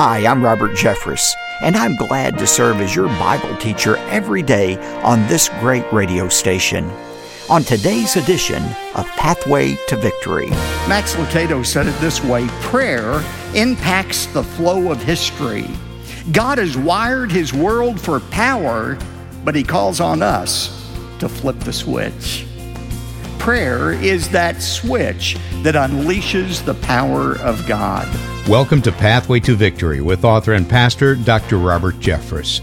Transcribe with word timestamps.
Hi, 0.00 0.24
I'm 0.28 0.44
Robert 0.44 0.76
Jeffress, 0.76 1.34
and 1.60 1.74
I'm 1.74 1.96
glad 1.96 2.38
to 2.38 2.46
serve 2.46 2.80
as 2.80 2.94
your 2.94 3.08
Bible 3.08 3.56
teacher 3.56 3.96
every 4.10 4.44
day 4.44 4.76
on 5.02 5.26
this 5.26 5.48
great 5.58 5.92
radio 5.92 6.28
station. 6.28 6.88
On 7.50 7.64
today's 7.64 8.14
edition 8.14 8.62
of 8.94 9.08
Pathway 9.16 9.76
to 9.88 9.96
Victory, 9.96 10.50
Max 10.86 11.16
Lucado 11.16 11.66
said 11.66 11.88
it 11.88 11.98
this 12.00 12.22
way 12.22 12.46
prayer 12.60 13.24
impacts 13.56 14.26
the 14.26 14.44
flow 14.44 14.92
of 14.92 15.02
history. 15.02 15.66
God 16.30 16.58
has 16.58 16.76
wired 16.76 17.32
his 17.32 17.52
world 17.52 18.00
for 18.00 18.20
power, 18.20 18.96
but 19.44 19.56
he 19.56 19.64
calls 19.64 19.98
on 19.98 20.22
us 20.22 20.88
to 21.18 21.28
flip 21.28 21.58
the 21.58 21.72
switch. 21.72 22.46
Prayer 23.38 23.92
is 23.92 24.28
that 24.30 24.60
switch 24.60 25.38
that 25.62 25.74
unleashes 25.74 26.62
the 26.64 26.74
power 26.74 27.38
of 27.38 27.66
God. 27.66 28.06
Welcome 28.48 28.82
to 28.82 28.92
Pathway 28.92 29.40
to 29.40 29.54
Victory 29.54 30.00
with 30.00 30.24
author 30.24 30.52
and 30.52 30.68
pastor 30.68 31.14
Dr. 31.14 31.56
Robert 31.56 31.94
Jeffress. 31.94 32.60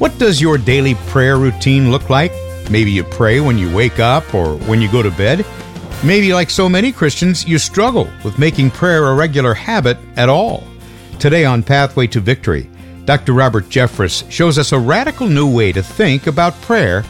What 0.00 0.18
does 0.18 0.40
your 0.40 0.58
daily 0.58 0.94
prayer 1.06 1.36
routine 1.36 1.90
look 1.90 2.10
like? 2.10 2.32
Maybe 2.70 2.90
you 2.90 3.04
pray 3.04 3.40
when 3.40 3.58
you 3.58 3.72
wake 3.74 4.00
up 4.00 4.34
or 4.34 4.56
when 4.56 4.80
you 4.80 4.90
go 4.90 5.02
to 5.02 5.10
bed. 5.12 5.46
Maybe, 6.02 6.32
like 6.32 6.50
so 6.50 6.68
many 6.68 6.90
Christians, 6.90 7.46
you 7.46 7.58
struggle 7.58 8.08
with 8.24 8.38
making 8.38 8.70
prayer 8.70 9.06
a 9.08 9.14
regular 9.14 9.54
habit 9.54 9.98
at 10.16 10.28
all. 10.28 10.64
Today 11.20 11.44
on 11.44 11.62
Pathway 11.62 12.06
to 12.08 12.20
Victory, 12.20 12.68
Dr. 13.04 13.34
Robert 13.34 13.68
Jeffress 13.68 14.28
shows 14.30 14.58
us 14.58 14.72
a 14.72 14.78
radical 14.78 15.28
new 15.28 15.52
way 15.52 15.70
to 15.70 15.82
think 15.82 16.26
about 16.26 16.60
prayer 16.62 17.04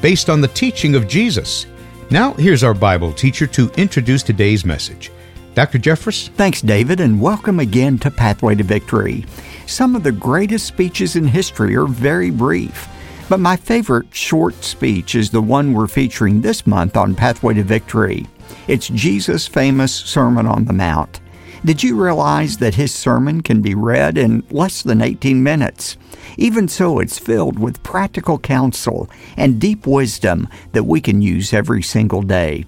based 0.00 0.30
on 0.30 0.40
the 0.40 0.48
teaching 0.48 0.94
of 0.94 1.08
Jesus. 1.08 1.66
Now, 2.10 2.34
here's 2.34 2.62
our 2.62 2.74
Bible 2.74 3.12
teacher 3.12 3.46
to 3.48 3.70
introduce 3.76 4.22
today's 4.22 4.64
message. 4.64 5.10
Dr. 5.54 5.78
Jeffress? 5.78 6.28
Thanks, 6.30 6.60
David, 6.60 7.00
and 7.00 7.20
welcome 7.20 7.60
again 7.60 7.98
to 7.98 8.10
Pathway 8.10 8.54
to 8.56 8.62
Victory. 8.62 9.24
Some 9.66 9.96
of 9.96 10.02
the 10.02 10.12
greatest 10.12 10.66
speeches 10.66 11.16
in 11.16 11.26
history 11.26 11.74
are 11.74 11.86
very 11.86 12.30
brief, 12.30 12.86
but 13.30 13.40
my 13.40 13.56
favorite 13.56 14.14
short 14.14 14.62
speech 14.62 15.14
is 15.14 15.30
the 15.30 15.40
one 15.40 15.72
we're 15.72 15.86
featuring 15.86 16.40
this 16.40 16.66
month 16.66 16.96
on 16.96 17.14
Pathway 17.14 17.54
to 17.54 17.62
Victory. 17.62 18.26
It's 18.68 18.88
Jesus' 18.88 19.46
famous 19.46 19.94
Sermon 19.94 20.46
on 20.46 20.66
the 20.66 20.74
Mount. 20.74 21.20
Did 21.64 21.82
you 21.82 21.96
realize 21.96 22.58
that 22.58 22.74
his 22.74 22.92
sermon 22.92 23.40
can 23.40 23.62
be 23.62 23.74
read 23.74 24.18
in 24.18 24.44
less 24.50 24.82
than 24.82 25.00
18 25.00 25.42
minutes? 25.42 25.96
Even 26.36 26.68
so, 26.68 26.98
it's 26.98 27.18
filled 27.18 27.58
with 27.58 27.82
practical 27.82 28.38
counsel 28.38 29.08
and 29.34 29.58
deep 29.58 29.86
wisdom 29.86 30.46
that 30.72 30.84
we 30.84 31.00
can 31.00 31.22
use 31.22 31.54
every 31.54 31.82
single 31.82 32.20
day. 32.20 32.66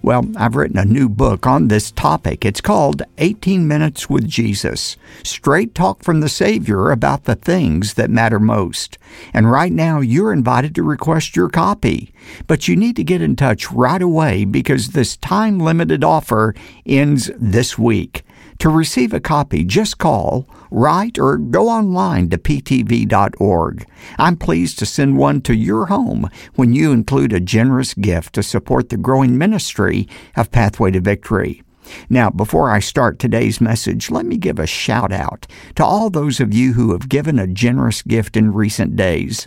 Well, 0.00 0.26
I've 0.36 0.54
written 0.54 0.78
a 0.78 0.84
new 0.84 1.08
book 1.08 1.44
on 1.44 1.66
this 1.66 1.90
topic. 1.90 2.44
It's 2.44 2.60
called 2.60 3.02
18 3.18 3.66
Minutes 3.66 4.08
with 4.08 4.28
Jesus 4.28 4.96
Straight 5.24 5.74
Talk 5.74 6.04
from 6.04 6.20
the 6.20 6.28
Savior 6.28 6.92
about 6.92 7.24
the 7.24 7.34
things 7.34 7.94
that 7.94 8.10
matter 8.10 8.38
most. 8.38 8.96
And 9.34 9.50
right 9.50 9.72
now, 9.72 9.98
you're 9.98 10.32
invited 10.32 10.72
to 10.76 10.84
request 10.84 11.34
your 11.34 11.48
copy. 11.48 12.12
But 12.46 12.68
you 12.68 12.76
need 12.76 12.94
to 12.94 13.02
get 13.02 13.22
in 13.22 13.34
touch 13.34 13.72
right 13.72 14.00
away 14.00 14.44
because 14.44 14.90
this 14.90 15.16
time 15.16 15.58
limited 15.58 16.04
offer 16.04 16.54
ends 16.86 17.32
this 17.36 17.76
week. 17.76 18.22
To 18.60 18.70
receive 18.70 19.12
a 19.12 19.20
copy, 19.20 19.64
just 19.64 19.98
call, 19.98 20.46
write, 20.70 21.18
or 21.18 21.36
go 21.36 21.68
online 21.68 22.30
to 22.30 22.38
ptv.org. 22.38 23.86
I'm 24.18 24.36
pleased 24.36 24.78
to 24.78 24.86
send 24.86 25.18
one 25.18 25.42
to 25.42 25.54
your 25.54 25.86
home 25.86 26.30
when 26.54 26.72
you 26.72 26.90
include 26.90 27.32
a 27.32 27.40
generous 27.40 27.92
gift 27.92 28.34
to 28.34 28.42
support 28.42 28.88
the 28.88 28.96
growing 28.96 29.36
ministry 29.36 30.08
of 30.36 30.50
Pathway 30.50 30.90
to 30.92 31.00
Victory. 31.00 31.62
Now, 32.08 32.30
before 32.30 32.70
I 32.70 32.80
start 32.80 33.18
today's 33.18 33.60
message, 33.60 34.10
let 34.10 34.26
me 34.26 34.36
give 34.36 34.58
a 34.58 34.66
shout 34.66 35.12
out 35.12 35.46
to 35.76 35.84
all 35.84 36.10
those 36.10 36.40
of 36.40 36.54
you 36.54 36.72
who 36.72 36.92
have 36.92 37.08
given 37.08 37.38
a 37.38 37.46
generous 37.46 38.02
gift 38.02 38.36
in 38.36 38.52
recent 38.52 38.96
days. 38.96 39.46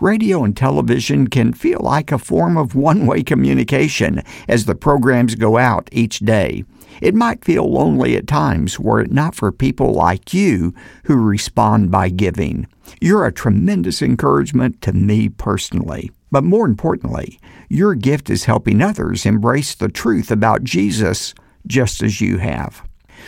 Radio 0.00 0.44
and 0.44 0.56
television 0.56 1.28
can 1.28 1.52
feel 1.52 1.80
like 1.82 2.12
a 2.12 2.18
form 2.18 2.56
of 2.56 2.74
one 2.74 3.06
way 3.06 3.22
communication 3.22 4.22
as 4.48 4.66
the 4.66 4.74
programs 4.74 5.34
go 5.34 5.56
out 5.56 5.88
each 5.92 6.20
day. 6.20 6.64
It 7.00 7.14
might 7.14 7.44
feel 7.44 7.70
lonely 7.70 8.16
at 8.16 8.26
times 8.26 8.78
were 8.78 9.00
it 9.00 9.10
not 9.10 9.34
for 9.34 9.52
people 9.52 9.92
like 9.92 10.34
you 10.34 10.74
who 11.04 11.16
respond 11.16 11.90
by 11.90 12.08
giving. 12.08 12.66
You're 13.00 13.26
a 13.26 13.32
tremendous 13.32 14.02
encouragement 14.02 14.80
to 14.82 14.92
me 14.92 15.28
personally. 15.28 16.10
But 16.30 16.44
more 16.44 16.66
importantly, 16.66 17.40
your 17.68 17.94
gift 17.94 18.30
is 18.30 18.44
helping 18.44 18.80
others 18.80 19.26
embrace 19.26 19.74
the 19.74 19.88
truth 19.88 20.30
about 20.30 20.62
Jesus 20.64 21.34
just 21.66 22.02
as 22.02 22.20
you 22.20 22.38
have. 22.38 22.82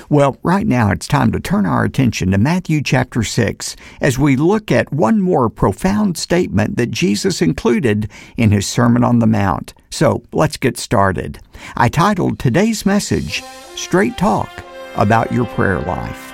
Well, 0.09 0.37
right 0.43 0.67
now 0.67 0.91
it's 0.91 1.07
time 1.07 1.33
to 1.33 1.41
turn 1.41 1.67
our 1.67 1.85
attention 1.85 2.31
to 2.31 2.39
Matthew 2.39 2.83
chapter 2.83 3.23
6 3.23 3.77
as 4.01 4.19
we 4.19 4.37
look 4.37 4.71
at 4.71 4.93
one 4.93 5.21
more 5.21 5.49
profound 5.49 6.17
statement 6.17 6.77
that 6.77 6.91
Jesus 6.91 7.43
included 7.43 8.11
in 8.37 8.51
his 8.51 8.67
Sermon 8.67 9.05
on 9.05 9.19
the 9.19 9.27
Mount. 9.27 9.75
So 9.91 10.23
let's 10.33 10.57
get 10.57 10.79
started. 10.79 11.39
I 11.77 11.89
titled 11.89 12.39
today's 12.39 12.87
message, 12.87 13.43
Straight 13.77 14.17
Talk 14.17 14.51
About 14.97 15.33
Your 15.33 15.47
Prayer 15.47 15.81
Life. 15.81 16.31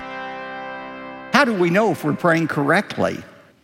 How 1.32 1.44
do 1.44 1.54
we 1.54 1.70
know 1.70 1.92
if 1.92 2.04
we're 2.04 2.14
praying 2.14 2.48
correctly? 2.48 3.18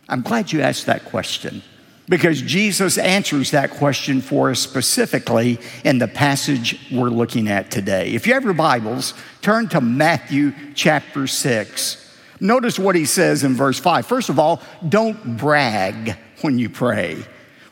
I'm 0.07 0.21
glad 0.21 0.51
you 0.51 0.61
asked 0.61 0.85
that 0.85 1.05
question 1.05 1.61
because 2.07 2.41
Jesus 2.41 2.97
answers 2.97 3.51
that 3.51 3.71
question 3.71 4.21
for 4.21 4.51
us 4.51 4.59
specifically 4.59 5.59
in 5.83 5.97
the 5.97 6.07
passage 6.07 6.79
we're 6.91 7.09
looking 7.09 7.47
at 7.47 7.71
today. 7.71 8.13
If 8.13 8.27
you 8.27 8.33
have 8.33 8.43
your 8.43 8.53
Bibles, 8.53 9.13
turn 9.41 9.67
to 9.69 9.81
Matthew 9.81 10.53
chapter 10.75 11.27
6. 11.27 12.01
Notice 12.39 12.77
what 12.77 12.95
he 12.95 13.05
says 13.05 13.43
in 13.43 13.53
verse 13.55 13.79
5. 13.79 14.05
First 14.05 14.29
of 14.29 14.39
all, 14.39 14.61
don't 14.87 15.37
brag 15.37 16.17
when 16.41 16.59
you 16.59 16.69
pray. 16.69 17.23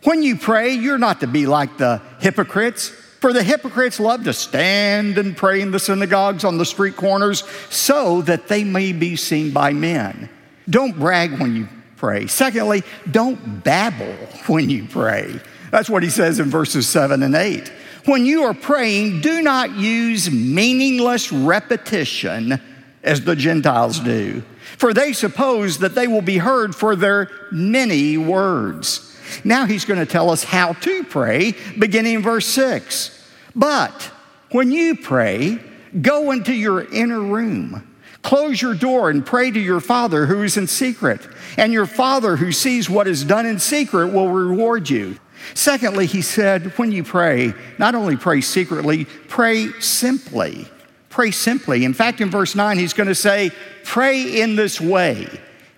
When 0.03 0.23
you 0.23 0.35
pray, 0.35 0.73
you're 0.73 0.97
not 0.97 1.19
to 1.21 1.27
be 1.27 1.45
like 1.45 1.77
the 1.77 2.01
hypocrites. 2.19 2.89
For 2.89 3.31
the 3.31 3.43
hypocrites 3.43 3.99
love 3.99 4.25
to 4.25 4.33
stand 4.33 5.17
and 5.17 5.37
pray 5.37 5.61
in 5.61 5.71
the 5.71 5.79
synagogues 5.79 6.43
on 6.43 6.57
the 6.57 6.65
street 6.65 6.97
corners 6.97 7.43
so 7.69 8.21
that 8.23 8.47
they 8.47 8.63
may 8.63 8.91
be 8.91 9.15
seen 9.15 9.51
by 9.51 9.71
men. 9.71 10.29
Don't 10.69 10.97
brag 10.97 11.39
when 11.39 11.55
you 11.55 11.67
pray. 12.03 12.27
Secondly, 12.27 12.83
don't 13.11 13.63
babble 13.63 14.13
when 14.47 14.69
you 14.69 14.83
pray. 14.83 15.39
That's 15.71 15.89
what 15.89 16.03
he 16.03 16.09
says 16.09 16.37
in 16.37 16.49
verses 16.49 16.85
7 16.85 17.23
and 17.23 17.33
8. 17.33 17.71
When 18.03 18.25
you 18.25 18.43
are 18.43 18.53
praying, 18.53 19.21
do 19.21 19.41
not 19.41 19.71
use 19.71 20.29
meaningless 20.29 21.31
repetition 21.31 22.59
as 23.03 23.21
the 23.21 23.37
Gentiles 23.37 24.01
do, 24.01 24.43
for 24.77 24.93
they 24.93 25.13
suppose 25.13 25.77
that 25.77 25.95
they 25.95 26.07
will 26.07 26.21
be 26.21 26.39
heard 26.39 26.75
for 26.75 26.97
their 26.97 27.29
many 27.53 28.17
words. 28.17 29.17
Now 29.45 29.65
he's 29.65 29.85
going 29.85 30.01
to 30.01 30.05
tell 30.05 30.29
us 30.29 30.43
how 30.43 30.73
to 30.73 31.05
pray, 31.05 31.53
beginning 31.79 32.15
in 32.15 32.21
verse 32.21 32.47
6. 32.47 33.17
But 33.55 34.11
when 34.51 34.71
you 34.71 34.97
pray, 34.97 35.57
go 36.01 36.31
into 36.31 36.51
your 36.51 36.83
inner 36.91 37.21
room 37.21 37.92
Close 38.23 38.61
your 38.61 38.73
door 38.73 39.09
and 39.09 39.25
pray 39.25 39.51
to 39.51 39.59
your 39.59 39.81
Father 39.81 40.25
who 40.25 40.41
is 40.43 40.57
in 40.57 40.65
secret, 40.65 41.27
and 41.57 41.71
your 41.71 41.85
Father 41.85 42.37
who 42.37 42.51
sees 42.51 42.89
what 42.89 43.07
is 43.07 43.23
done 43.23 43.45
in 43.45 43.59
secret 43.59 44.07
will 44.07 44.29
reward 44.29 44.89
you. 44.89 45.19
Secondly, 45.53 46.05
he 46.05 46.21
said, 46.21 46.77
when 46.77 46.91
you 46.91 47.03
pray, 47.03 47.53
not 47.77 47.95
only 47.95 48.15
pray 48.15 48.39
secretly, 48.39 49.03
pray 49.27 49.67
simply. 49.79 50.67
Pray 51.09 51.31
simply. 51.31 51.83
In 51.83 51.93
fact, 51.93 52.21
in 52.21 52.31
verse 52.31 52.55
9, 52.55 52.77
he's 52.77 52.93
going 52.93 53.09
to 53.09 53.15
say, 53.15 53.51
pray 53.83 54.41
in 54.41 54.55
this 54.55 54.79
way. 54.79 55.27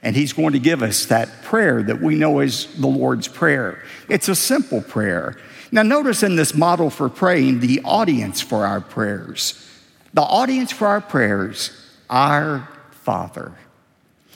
And 0.03 0.15
he's 0.15 0.33
going 0.33 0.53
to 0.53 0.59
give 0.59 0.83
us 0.83 1.07
that 1.07 1.41
prayer 1.41 1.81
that 1.81 1.99
we 1.99 2.13
know 2.13 2.39
as 2.39 2.67
the 2.75 2.85
Lord's 2.85 3.27
Prayer. 3.27 3.83
It's 4.07 4.29
a 4.29 4.35
simple 4.35 4.81
prayer. 4.81 5.35
Now, 5.71 5.81
notice 5.81 6.21
in 6.21 6.35
this 6.35 6.53
model 6.53 6.91
for 6.91 7.09
praying 7.09 7.61
the 7.61 7.81
audience 7.83 8.39
for 8.39 8.67
our 8.67 8.81
prayers. 8.81 9.67
The 10.13 10.21
audience 10.21 10.71
for 10.71 10.85
our 10.85 11.01
prayers 11.01 11.71
our 12.09 12.67
Father. 12.91 13.53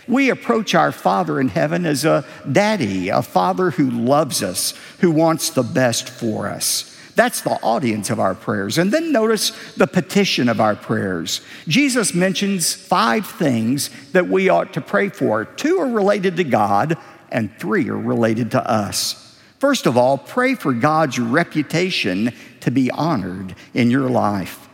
We 0.07 0.29
approach 0.29 0.73
our 0.73 0.91
Father 0.91 1.39
in 1.39 1.49
heaven 1.49 1.85
as 1.85 2.03
a 2.03 2.25
daddy, 2.51 3.09
a 3.09 3.21
father 3.21 3.71
who 3.71 3.91
loves 3.91 4.41
us, 4.41 4.73
who 4.99 5.11
wants 5.11 5.51
the 5.51 5.63
best 5.63 6.09
for 6.09 6.47
us. 6.47 6.97
That's 7.15 7.41
the 7.41 7.59
audience 7.61 8.09
of 8.09 8.19
our 8.19 8.33
prayers. 8.33 8.77
And 8.77 8.91
then 8.91 9.11
notice 9.11 9.51
the 9.75 9.87
petition 9.87 10.47
of 10.47 10.61
our 10.61 10.75
prayers. 10.75 11.41
Jesus 11.67 12.13
mentions 12.13 12.73
five 12.73 13.27
things 13.27 13.89
that 14.13 14.27
we 14.29 14.47
ought 14.49 14.73
to 14.73 14.81
pray 14.81 15.09
for. 15.09 15.45
Two 15.45 15.79
are 15.79 15.89
related 15.89 16.37
to 16.37 16.43
God, 16.43 16.97
and 17.31 17.53
three 17.59 17.89
are 17.89 17.97
related 17.97 18.51
to 18.51 18.71
us. 18.71 19.37
First 19.59 19.85
of 19.85 19.97
all, 19.97 20.17
pray 20.17 20.55
for 20.55 20.71
God's 20.71 21.19
reputation 21.19 22.33
to 22.61 22.71
be 22.71 22.89
honored 22.89 23.53
in 23.73 23.91
your 23.91 24.09
life. 24.09 24.69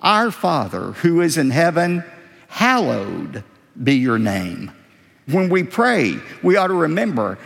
Our 0.00 0.30
Father 0.30 0.92
who 0.92 1.20
is 1.20 1.36
in 1.36 1.50
heaven, 1.50 2.04
hallowed 2.50 3.42
be 3.82 3.94
your 3.94 4.18
name. 4.18 4.70
When 5.26 5.48
we 5.48 5.62
pray, 5.62 6.16
we 6.42 6.56
ought 6.56 6.66
to 6.66 6.74
remember 6.74 7.38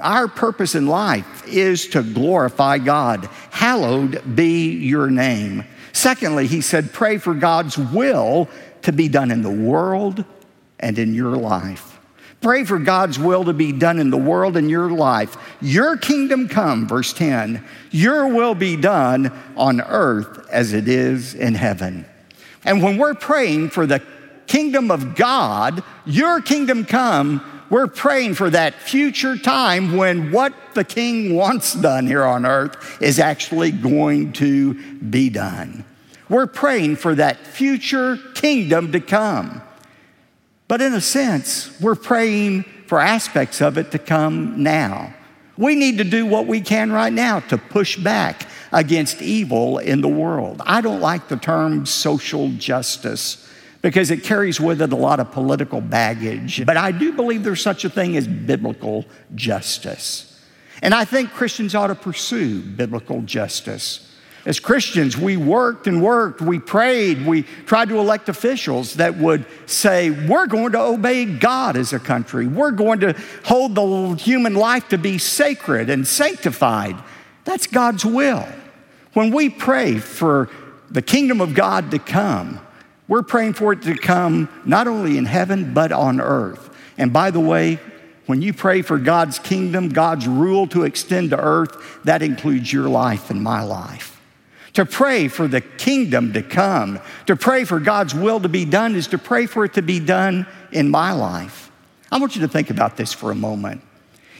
our 0.00 0.28
purpose 0.28 0.74
in 0.74 0.86
life 0.86 1.46
is 1.46 1.86
to 1.88 2.02
glorify 2.02 2.78
God. 2.78 3.28
Hallowed 3.50 4.36
be 4.36 4.72
your 4.72 5.08
name. 5.08 5.64
Secondly, 5.92 6.46
he 6.46 6.60
said, 6.60 6.92
pray 6.92 7.18
for 7.18 7.34
God's 7.34 7.78
will 7.78 8.48
to 8.82 8.92
be 8.92 9.08
done 9.08 9.30
in 9.30 9.42
the 9.42 9.50
world 9.50 10.24
and 10.80 10.98
in 10.98 11.14
your 11.14 11.36
life. 11.36 11.98
Pray 12.40 12.64
for 12.64 12.78
God's 12.78 13.18
will 13.18 13.44
to 13.44 13.52
be 13.52 13.72
done 13.72 13.98
in 13.98 14.10
the 14.10 14.16
world 14.16 14.56
and 14.56 14.70
your 14.70 14.90
life. 14.90 15.36
Your 15.60 15.96
kingdom 15.96 16.48
come, 16.48 16.86
verse 16.86 17.12
10. 17.12 17.64
Your 17.90 18.28
will 18.28 18.54
be 18.54 18.76
done 18.76 19.32
on 19.56 19.80
earth 19.80 20.48
as 20.50 20.72
it 20.72 20.88
is 20.88 21.34
in 21.34 21.54
heaven. 21.54 22.06
And 22.64 22.82
when 22.82 22.96
we're 22.96 23.14
praying 23.14 23.70
for 23.70 23.86
the 23.86 24.02
kingdom 24.58 24.90
of 24.90 25.14
God, 25.14 25.84
your 26.04 26.42
kingdom 26.42 26.84
come, 26.84 27.40
we're 27.70 27.86
praying 27.86 28.34
for 28.34 28.50
that 28.50 28.74
future 28.74 29.36
time 29.36 29.96
when 29.96 30.32
what 30.32 30.52
the 30.74 30.82
king 30.82 31.36
wants 31.36 31.74
done 31.74 32.08
here 32.08 32.24
on 32.24 32.44
earth 32.44 33.00
is 33.00 33.20
actually 33.20 33.70
going 33.70 34.32
to 34.32 34.74
be 34.98 35.30
done. 35.30 35.84
We're 36.28 36.48
praying 36.48 36.96
for 36.96 37.14
that 37.14 37.36
future 37.46 38.18
kingdom 38.34 38.90
to 38.90 39.00
come. 39.00 39.62
But 40.66 40.80
in 40.80 40.92
a 40.92 41.00
sense, 41.00 41.80
we're 41.80 41.94
praying 41.94 42.64
for 42.88 42.98
aspects 42.98 43.60
of 43.60 43.78
it 43.78 43.92
to 43.92 43.98
come 44.00 44.60
now. 44.60 45.14
We 45.56 45.76
need 45.76 45.98
to 45.98 46.04
do 46.04 46.26
what 46.26 46.48
we 46.48 46.60
can 46.60 46.90
right 46.90 47.12
now 47.12 47.38
to 47.50 47.58
push 47.58 47.96
back 47.96 48.48
against 48.72 49.22
evil 49.22 49.78
in 49.78 50.00
the 50.00 50.08
world. 50.08 50.62
I 50.66 50.80
don't 50.80 51.00
like 51.00 51.28
the 51.28 51.36
term 51.36 51.86
social 51.86 52.50
justice 52.50 53.44
because 53.82 54.10
it 54.10 54.24
carries 54.24 54.60
with 54.60 54.82
it 54.82 54.92
a 54.92 54.96
lot 54.96 55.20
of 55.20 55.30
political 55.30 55.80
baggage. 55.80 56.64
But 56.66 56.76
I 56.76 56.90
do 56.90 57.12
believe 57.12 57.44
there's 57.44 57.62
such 57.62 57.84
a 57.84 57.90
thing 57.90 58.16
as 58.16 58.26
biblical 58.26 59.04
justice. 59.34 60.24
And 60.82 60.94
I 60.94 61.04
think 61.04 61.30
Christians 61.30 61.74
ought 61.74 61.88
to 61.88 61.94
pursue 61.94 62.60
biblical 62.60 63.22
justice. 63.22 64.04
As 64.46 64.60
Christians, 64.60 65.16
we 65.16 65.36
worked 65.36 65.86
and 65.86 66.02
worked, 66.02 66.40
we 66.40 66.58
prayed, 66.58 67.26
we 67.26 67.42
tried 67.66 67.88
to 67.90 67.98
elect 67.98 68.28
officials 68.28 68.94
that 68.94 69.16
would 69.18 69.44
say, 69.66 70.10
We're 70.10 70.46
going 70.46 70.72
to 70.72 70.80
obey 70.80 71.24
God 71.24 71.76
as 71.76 71.92
a 71.92 71.98
country. 71.98 72.46
We're 72.46 72.70
going 72.70 73.00
to 73.00 73.14
hold 73.44 73.74
the 73.74 74.14
human 74.14 74.54
life 74.54 74.88
to 74.88 74.98
be 74.98 75.18
sacred 75.18 75.90
and 75.90 76.06
sanctified. 76.06 76.96
That's 77.44 77.66
God's 77.66 78.04
will. 78.04 78.46
When 79.12 79.32
we 79.32 79.50
pray 79.50 79.98
for 79.98 80.48
the 80.90 81.02
kingdom 81.02 81.40
of 81.40 81.54
God 81.54 81.90
to 81.90 81.98
come, 81.98 82.60
we're 83.08 83.22
praying 83.22 83.54
for 83.54 83.72
it 83.72 83.82
to 83.82 83.96
come 83.96 84.48
not 84.64 84.86
only 84.86 85.18
in 85.18 85.24
heaven, 85.24 85.74
but 85.74 85.90
on 85.90 86.20
earth. 86.20 86.70
And 86.98 87.12
by 87.12 87.30
the 87.30 87.40
way, 87.40 87.80
when 88.26 88.42
you 88.42 88.52
pray 88.52 88.82
for 88.82 88.98
God's 88.98 89.38
kingdom, 89.38 89.88
God's 89.88 90.28
rule 90.28 90.66
to 90.68 90.84
extend 90.84 91.30
to 91.30 91.40
earth, 91.40 92.00
that 92.04 92.20
includes 92.20 92.70
your 92.70 92.88
life 92.88 93.30
and 93.30 93.42
my 93.42 93.62
life. 93.62 94.20
To 94.74 94.84
pray 94.84 95.28
for 95.28 95.48
the 95.48 95.62
kingdom 95.62 96.34
to 96.34 96.42
come, 96.42 97.00
to 97.26 97.34
pray 97.34 97.64
for 97.64 97.80
God's 97.80 98.14
will 98.14 98.38
to 98.40 98.48
be 98.48 98.66
done, 98.66 98.94
is 98.94 99.06
to 99.08 99.18
pray 99.18 99.46
for 99.46 99.64
it 99.64 99.72
to 99.74 99.82
be 99.82 99.98
done 99.98 100.46
in 100.70 100.90
my 100.90 101.12
life. 101.12 101.72
I 102.12 102.18
want 102.18 102.36
you 102.36 102.42
to 102.42 102.48
think 102.48 102.68
about 102.68 102.98
this 102.98 103.14
for 103.14 103.30
a 103.30 103.34
moment. 103.34 103.80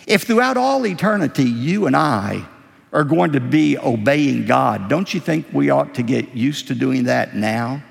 If 0.07 0.25
throughout 0.25 0.59
all 0.59 0.87
eternity 0.87 1.45
you 1.45 1.87
and 1.87 1.97
I 1.97 2.47
are 2.93 3.05
going 3.05 3.33
to 3.33 3.41
be 3.41 3.79
obeying 3.79 4.45
God, 4.45 4.89
don't 4.89 5.13
you 5.13 5.21
think 5.21 5.47
we 5.53 5.71
ought 5.71 5.95
to 5.95 6.03
get 6.03 6.35
used 6.35 6.69
to 6.69 6.75
doing 6.75 7.05
that 7.05 7.35
now? 7.35 7.83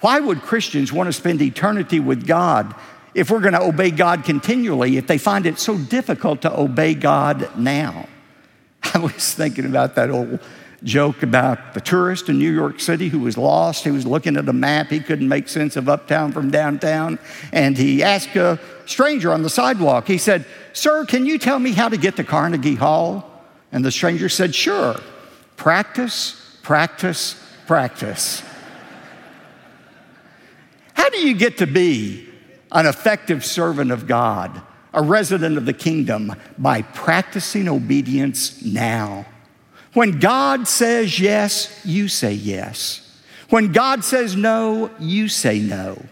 Why 0.00 0.18
would 0.18 0.42
Christians 0.42 0.92
want 0.92 1.08
to 1.08 1.12
spend 1.12 1.42
eternity 1.42 2.00
with 2.00 2.26
God 2.26 2.74
if 3.14 3.30
we're 3.30 3.40
going 3.40 3.54
to 3.54 3.62
obey 3.62 3.90
God 3.90 4.24
continually 4.24 4.96
if 4.96 5.06
they 5.06 5.18
find 5.18 5.46
it 5.46 5.58
so 5.58 5.76
difficult 5.76 6.42
to 6.42 6.58
obey 6.58 6.94
God 6.94 7.56
now? 7.56 8.08
I 8.94 8.98
was 8.98 9.34
thinking 9.34 9.66
about 9.66 9.94
that 9.96 10.10
old 10.10 10.40
joke 10.82 11.22
about 11.22 11.74
the 11.74 11.80
tourist 11.80 12.30
in 12.30 12.38
New 12.38 12.50
York 12.50 12.80
City 12.80 13.08
who 13.08 13.20
was 13.20 13.36
lost. 13.36 13.84
He 13.84 13.90
was 13.90 14.06
looking 14.06 14.36
at 14.36 14.48
a 14.48 14.52
map. 14.52 14.88
He 14.88 15.00
couldn't 15.00 15.28
make 15.28 15.48
sense 15.48 15.76
of 15.76 15.88
uptown 15.88 16.32
from 16.32 16.50
downtown. 16.50 17.18
And 17.52 17.76
he 17.76 18.02
asked 18.02 18.34
a 18.36 18.58
stranger 18.86 19.32
on 19.32 19.42
the 19.42 19.50
sidewalk, 19.50 20.06
he 20.06 20.18
said, 20.18 20.46
Sir, 20.72 21.04
can 21.04 21.26
you 21.26 21.38
tell 21.38 21.58
me 21.58 21.72
how 21.72 21.88
to 21.88 21.96
get 21.96 22.16
to 22.16 22.24
Carnegie 22.24 22.76
Hall? 22.76 23.30
And 23.72 23.84
the 23.84 23.90
stranger 23.90 24.28
said, 24.28 24.54
Sure. 24.54 24.98
Practice, 25.56 26.56
practice, 26.62 27.38
practice. 27.66 28.42
How 31.00 31.08
do 31.08 31.26
you 31.26 31.32
get 31.32 31.56
to 31.56 31.66
be 31.66 32.28
an 32.70 32.84
effective 32.84 33.42
servant 33.42 33.90
of 33.90 34.06
God, 34.06 34.60
a 34.92 35.02
resident 35.02 35.56
of 35.56 35.64
the 35.64 35.72
kingdom? 35.72 36.34
By 36.58 36.82
practicing 36.82 37.70
obedience 37.70 38.62
now. 38.62 39.24
When 39.94 40.18
God 40.18 40.68
says 40.68 41.18
yes, 41.18 41.80
you 41.86 42.06
say 42.06 42.34
yes. 42.34 43.18
When 43.48 43.72
God 43.72 44.04
says 44.04 44.36
no, 44.36 44.90
you 44.98 45.28
say 45.28 45.58
no. 45.58 46.04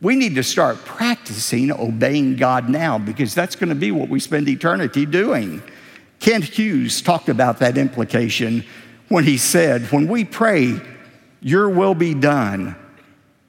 We 0.00 0.16
need 0.16 0.34
to 0.34 0.42
start 0.42 0.78
practicing 0.78 1.70
obeying 1.70 2.34
God 2.34 2.68
now 2.68 2.98
because 2.98 3.32
that's 3.32 3.54
going 3.54 3.68
to 3.68 3.76
be 3.76 3.92
what 3.92 4.08
we 4.08 4.18
spend 4.18 4.48
eternity 4.48 5.06
doing. 5.06 5.62
Kent 6.18 6.46
Hughes 6.46 7.00
talked 7.00 7.28
about 7.28 7.60
that 7.60 7.78
implication 7.78 8.64
when 9.06 9.22
he 9.22 9.38
said, 9.38 9.92
When 9.92 10.08
we 10.08 10.24
pray, 10.24 10.80
Your 11.40 11.68
will 11.68 11.94
be 11.94 12.12
done, 12.12 12.74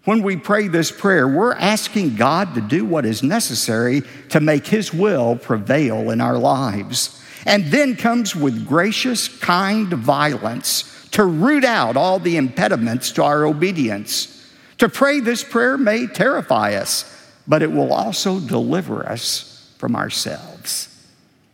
when 0.08 0.22
we 0.24 0.38
pray 0.38 0.70
this 0.70 0.90
prayer, 0.90 1.28
we're 1.28 1.52
asking 1.52 2.16
God 2.16 2.56
to 2.56 2.62
do 2.62 2.86
what 2.86 3.06
is 3.06 3.24
necessary 3.24 4.04
to 4.30 4.40
make 4.40 4.66
His 4.66 4.94
will 4.94 5.36
prevail 5.36 6.12
in 6.12 6.22
our 6.22 6.38
lives. 6.38 7.22
And 7.46 7.66
then 7.66 7.98
comes 7.98 8.34
with 8.34 8.66
gracious, 8.66 9.28
kind 9.28 9.92
violence 9.92 11.10
to 11.12 11.26
root 11.26 11.66
out 11.66 11.98
all 11.98 12.20
the 12.20 12.38
impediments 12.38 13.12
to 13.12 13.24
our 13.26 13.46
obedience. 13.46 14.50
To 14.78 14.88
pray 14.88 15.20
this 15.20 15.44
prayer 15.44 15.78
may 15.78 16.08
terrify 16.08 16.76
us, 16.76 17.04
but 17.46 17.62
it 17.62 17.74
will 17.74 17.92
also 17.92 18.40
deliver 18.40 19.06
us 19.06 19.74
from 19.78 19.94
ourselves. 19.94 20.88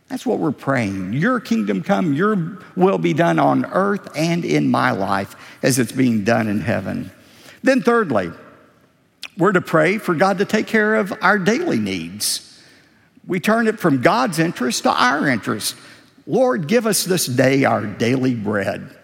That's 0.08 0.24
what 0.24 0.38
we're 0.38 0.52
praying. 0.52 1.14
Your 1.14 1.40
kingdom 1.40 1.82
come, 1.82 2.12
your 2.12 2.58
will 2.76 2.98
be 2.98 3.14
done 3.14 3.40
on 3.40 3.64
earth 3.64 4.16
and 4.16 4.44
in 4.44 4.70
my 4.70 4.92
life 4.92 5.34
as 5.64 5.80
it's 5.80 5.90
being 5.90 6.22
done 6.22 6.46
in 6.46 6.60
heaven. 6.60 7.10
Then, 7.64 7.80
thirdly, 7.80 8.30
we're 9.36 9.52
to 9.52 9.60
pray 9.60 9.98
for 9.98 10.14
God 10.14 10.38
to 10.38 10.44
take 10.44 10.66
care 10.66 10.94
of 10.94 11.12
our 11.20 11.38
daily 11.38 11.78
needs. 11.78 12.62
We 13.26 13.40
turn 13.40 13.66
it 13.66 13.80
from 13.80 14.02
God's 14.02 14.38
interest 14.38 14.82
to 14.84 14.90
our 14.90 15.28
interest. 15.28 15.76
Lord, 16.26 16.68
give 16.68 16.86
us 16.86 17.04
this 17.04 17.26
day 17.26 17.64
our 17.64 17.84
daily 17.86 18.34
bread. 18.34 18.90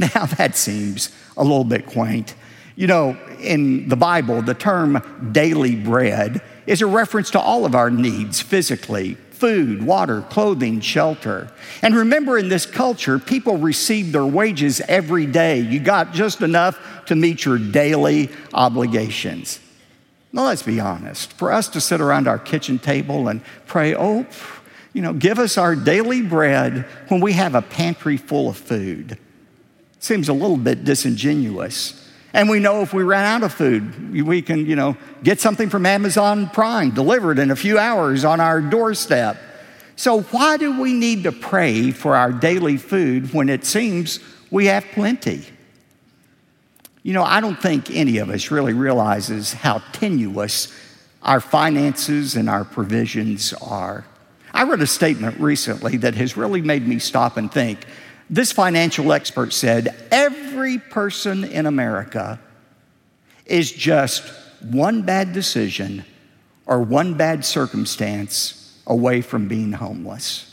Now 0.00 0.26
that 0.26 0.56
seems 0.56 1.10
a 1.36 1.42
little 1.42 1.64
bit 1.64 1.86
quaint. 1.86 2.36
You 2.76 2.86
know, 2.86 3.18
in 3.40 3.88
the 3.88 3.96
Bible, 3.96 4.42
the 4.42 4.54
term 4.54 5.02
daily 5.32 5.74
bread 5.74 6.40
is 6.68 6.82
a 6.82 6.86
reference 6.86 7.30
to 7.30 7.40
all 7.40 7.64
of 7.64 7.74
our 7.74 7.90
needs 7.90 8.40
physically, 8.40 9.16
food, 9.38 9.82
water, 9.82 10.22
clothing, 10.22 10.80
shelter. 10.80 11.50
And 11.82 11.94
remember, 11.94 12.38
in 12.38 12.48
this 12.48 12.66
culture, 12.66 13.18
people 13.18 13.56
received 13.56 14.12
their 14.12 14.26
wages 14.26 14.80
every 14.88 15.26
day. 15.26 15.60
You 15.60 15.80
got 15.80 16.12
just 16.12 16.42
enough 16.42 16.78
to 17.06 17.14
meet 17.14 17.44
your 17.44 17.58
daily 17.58 18.30
obligations. 18.52 19.60
Now, 20.32 20.44
let's 20.44 20.62
be 20.62 20.80
honest. 20.80 21.32
For 21.32 21.52
us 21.52 21.68
to 21.70 21.80
sit 21.80 22.00
around 22.00 22.28
our 22.28 22.38
kitchen 22.38 22.78
table 22.78 23.28
and 23.28 23.42
pray, 23.66 23.94
oh, 23.94 24.26
you 24.92 25.02
know, 25.02 25.12
give 25.12 25.38
us 25.38 25.56
our 25.56 25.74
daily 25.74 26.22
bread 26.22 26.84
when 27.08 27.20
we 27.20 27.32
have 27.32 27.54
a 27.54 27.62
pantry 27.62 28.16
full 28.16 28.48
of 28.48 28.56
food 28.56 29.18
seems 30.00 30.28
a 30.28 30.32
little 30.32 30.56
bit 30.56 30.84
disingenuous. 30.84 32.07
And 32.32 32.48
we 32.48 32.60
know 32.60 32.82
if 32.82 32.92
we 32.92 33.02
ran 33.02 33.24
out 33.24 33.42
of 33.42 33.54
food, 33.54 34.12
we 34.12 34.42
can, 34.42 34.66
you 34.66 34.76
know, 34.76 34.96
get 35.22 35.40
something 35.40 35.70
from 35.70 35.86
Amazon 35.86 36.48
Prime 36.50 36.90
delivered 36.90 37.38
in 37.38 37.50
a 37.50 37.56
few 37.56 37.78
hours 37.78 38.24
on 38.24 38.40
our 38.40 38.60
doorstep. 38.60 39.38
So, 39.96 40.20
why 40.20 40.58
do 40.58 40.80
we 40.80 40.92
need 40.92 41.24
to 41.24 41.32
pray 41.32 41.90
for 41.90 42.14
our 42.14 42.30
daily 42.30 42.76
food 42.76 43.32
when 43.32 43.48
it 43.48 43.64
seems 43.64 44.20
we 44.50 44.66
have 44.66 44.84
plenty? 44.92 45.44
You 47.02 47.14
know, 47.14 47.24
I 47.24 47.40
don't 47.40 47.60
think 47.60 47.90
any 47.90 48.18
of 48.18 48.28
us 48.28 48.50
really 48.50 48.74
realizes 48.74 49.52
how 49.52 49.78
tenuous 49.92 50.72
our 51.22 51.40
finances 51.40 52.36
and 52.36 52.48
our 52.48 52.64
provisions 52.64 53.54
are. 53.54 54.04
I 54.52 54.64
read 54.64 54.80
a 54.82 54.86
statement 54.86 55.40
recently 55.40 55.96
that 55.98 56.14
has 56.14 56.36
really 56.36 56.60
made 56.60 56.86
me 56.86 56.98
stop 56.98 57.36
and 57.36 57.50
think. 57.50 57.86
This 58.30 58.52
financial 58.52 59.12
expert 59.12 59.52
said 59.52 59.94
every 60.10 60.47
person 60.78 61.44
in 61.44 61.66
America 61.66 62.40
is 63.46 63.70
just 63.70 64.22
one 64.60 65.02
bad 65.02 65.32
decision 65.32 66.04
or 66.66 66.82
one 66.82 67.14
bad 67.14 67.44
circumstance 67.44 68.80
away 68.86 69.20
from 69.20 69.46
being 69.46 69.72
homeless. 69.72 70.44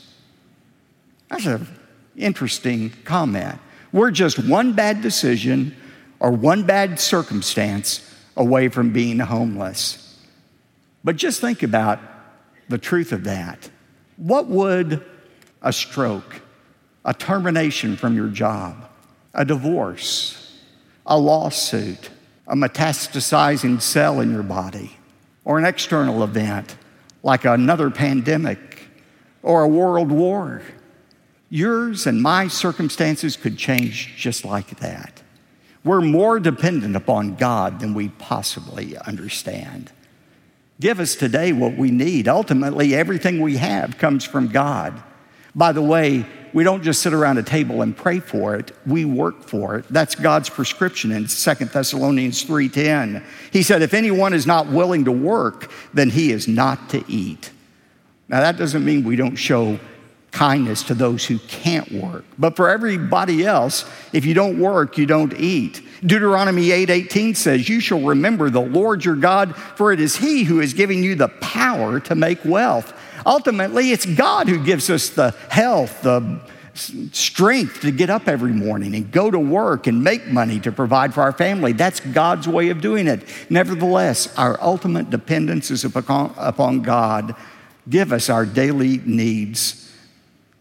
That's 1.30 1.46
an 1.46 1.68
interesting 2.16 2.92
comment. 3.04 3.60
We're 3.92 4.12
just 4.12 4.40
one 4.48 4.74
bad 4.74 5.02
decision 5.02 5.76
or 6.20 6.32
one 6.32 6.64
bad 6.64 7.00
circumstance 7.00 8.02
away 8.38 8.70
from 8.70 8.92
being 8.92 9.20
homeless. 9.20 10.02
But 11.04 11.16
just 11.16 11.42
think 11.42 11.64
about 11.64 12.00
the 12.70 12.78
truth 12.78 13.12
of 13.12 13.26
that. 13.26 13.70
What 14.18 14.48
would 14.48 15.04
a 15.62 15.74
stroke, 15.74 16.42
a 17.04 17.14
termination 17.14 17.96
from 17.98 18.16
your 18.16 18.30
job, 18.30 18.90
a 19.36 19.46
divorce, 19.46 20.60
a 21.06 21.20
lawsuit, 21.20 22.10
a 22.48 22.56
metastasizing 22.56 23.82
cell 23.82 24.20
in 24.22 24.32
your 24.32 24.44
body, 24.44 24.98
or 25.44 25.60
an 25.60 25.66
external 25.66 26.24
event 26.24 26.76
like 27.22 27.44
another 27.44 27.90
pandemic 27.90 28.88
or 29.44 29.64
a 29.64 29.68
world 29.68 30.12
war. 30.12 30.62
Yours 31.50 32.08
and 32.08 32.22
my 32.22 32.48
circumstances 32.48 33.36
could 33.36 33.58
change 33.58 34.16
just 34.16 34.46
like 34.46 34.80
that. 34.80 35.22
We're 35.84 36.02
more 36.02 36.40
dependent 36.40 36.96
upon 36.96 37.36
God 37.36 37.80
than 37.80 37.94
we 37.94 38.10
possibly 38.10 38.98
understand. 38.98 39.92
Give 40.80 41.00
us 41.00 41.16
today 41.16 41.54
what 41.54 41.78
we 41.78 41.92
need. 41.92 42.28
Ultimately, 42.28 42.96
everything 42.96 43.40
we 43.40 43.58
have 43.58 43.98
comes 43.98 44.24
from 44.24 44.48
God. 44.48 45.02
By 45.56 45.72
the 45.72 45.82
way, 45.82 46.26
we 46.54 46.64
don't 46.64 46.84
just 46.84 47.02
sit 47.02 47.14
around 47.14 47.38
a 47.38 47.44
table 47.44 47.82
and 47.82 47.96
pray 47.96 48.20
for 48.20 48.56
it, 48.56 48.72
we 48.86 49.06
work 49.06 49.44
for 49.44 49.78
it. 49.78 49.86
That's 49.90 50.16
God's 50.16 50.50
prescription 50.50 51.12
in 51.12 51.28
2 51.28 51.54
Thessalonians 51.72 52.44
3:10. 52.44 53.24
He 53.52 53.64
said 53.64 53.82
if 53.82 53.94
anyone 53.94 54.34
is 54.34 54.46
not 54.46 54.68
willing 54.68 55.06
to 55.06 55.12
work, 55.12 55.72
then 55.94 56.10
he 56.10 56.32
is 56.32 56.48
not 56.48 56.90
to 56.90 57.04
eat. 57.08 57.52
Now 58.28 58.42
that 58.42 58.58
doesn't 58.58 58.84
mean 58.84 59.04
we 59.04 59.16
don't 59.16 59.36
show 59.36 59.80
kindness 60.32 60.84
to 60.84 60.94
those 60.94 61.26
who 61.26 61.40
can't 61.40 61.90
work. 61.92 62.26
But 62.38 62.58
for 62.58 62.70
everybody 62.70 63.46
else, 63.46 63.86
if 64.12 64.26
you 64.26 64.34
don't 64.34 64.60
work, 64.60 64.98
you 64.98 65.06
don't 65.06 65.34
eat. 65.38 65.82
Deuteronomy 66.06 66.72
8:18 66.72 67.30
8, 67.30 67.38
says, 67.38 67.70
"You 67.70 67.80
shall 67.80 68.02
remember 68.02 68.50
the 68.50 68.62
Lord 68.62 69.06
your 69.06 69.16
God, 69.16 69.56
for 69.76 69.94
it 69.94 70.02
is 70.02 70.18
he 70.18 70.44
who 70.44 70.60
is 70.60 70.74
giving 70.74 71.04
you 71.04 71.16
the 71.16 71.30
power 71.30 72.02
to 72.02 72.16
make 72.16 72.44
wealth." 72.44 72.94
Ultimately, 73.26 73.92
it's 73.92 74.06
God 74.06 74.48
who 74.48 74.64
gives 74.64 74.90
us 74.90 75.10
the 75.10 75.32
health, 75.50 76.02
the 76.02 76.40
strength 76.74 77.82
to 77.82 77.92
get 77.92 78.10
up 78.10 78.28
every 78.28 78.52
morning 78.52 78.96
and 78.96 79.10
go 79.10 79.32
to 79.32 79.40
work 79.40 79.88
and 79.88 80.04
make 80.04 80.28
money 80.28 80.60
to 80.60 80.72
provide 80.72 81.14
for 81.14 81.22
our 81.22 81.32
family. 81.32 81.72
That's 81.72 82.02
God's 82.02 82.48
way 82.48 82.70
of 82.70 82.82
doing 82.82 83.08
it. 83.08 83.24
Nevertheless, 83.50 84.36
our 84.38 84.62
ultimate 84.62 85.10
dependence 85.10 85.72
is 85.72 85.86
upon 85.86 86.82
God. 86.82 87.36
Give 87.90 88.12
us 88.12 88.30
our 88.30 88.46
daily 88.46 88.98
needs 89.06 89.86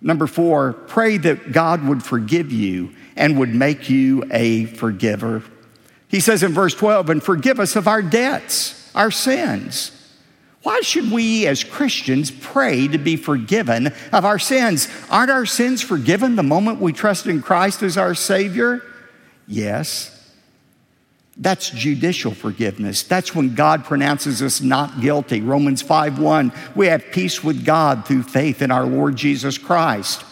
Number 0.04 0.26
four, 0.26 0.74
pray 0.74 1.16
that 1.16 1.50
God 1.50 1.82
would 1.88 2.02
forgive 2.02 2.52
you 2.52 2.94
and 3.16 3.38
would 3.38 3.54
make 3.54 3.88
you 3.88 4.22
a 4.30 4.66
forgiver. 4.66 5.42
He 6.08 6.20
says 6.20 6.42
in 6.42 6.52
verse 6.52 6.74
12, 6.74 7.08
and 7.08 7.22
forgive 7.22 7.58
us 7.58 7.74
of 7.74 7.88
our 7.88 8.02
debts, 8.02 8.92
our 8.94 9.10
sins. 9.10 9.92
Why 10.64 10.80
should 10.80 11.12
we 11.12 11.46
as 11.46 11.62
Christians 11.62 12.30
pray 12.30 12.88
to 12.88 12.96
be 12.96 13.16
forgiven 13.16 13.92
of 14.12 14.24
our 14.24 14.38
sins? 14.38 14.88
Aren't 15.10 15.30
our 15.30 15.44
sins 15.44 15.82
forgiven 15.82 16.36
the 16.36 16.42
moment 16.42 16.80
we 16.80 16.94
trust 16.94 17.26
in 17.26 17.42
Christ 17.42 17.82
as 17.82 17.98
our 17.98 18.14
Savior? 18.14 18.82
Yes. 19.46 20.10
That's 21.36 21.68
judicial 21.68 22.32
forgiveness. 22.32 23.02
That's 23.02 23.34
when 23.34 23.54
God 23.54 23.84
pronounces 23.84 24.40
us 24.40 24.62
not 24.62 25.02
guilty. 25.02 25.42
Romans 25.42 25.82
5:1. 25.82 26.50
We 26.74 26.86
have 26.86 27.12
peace 27.12 27.44
with 27.44 27.66
God 27.66 28.06
through 28.06 28.22
faith 28.22 28.62
in 28.62 28.70
our 28.70 28.86
Lord 28.86 29.16
Jesus 29.16 29.58
Christ. 29.58 30.24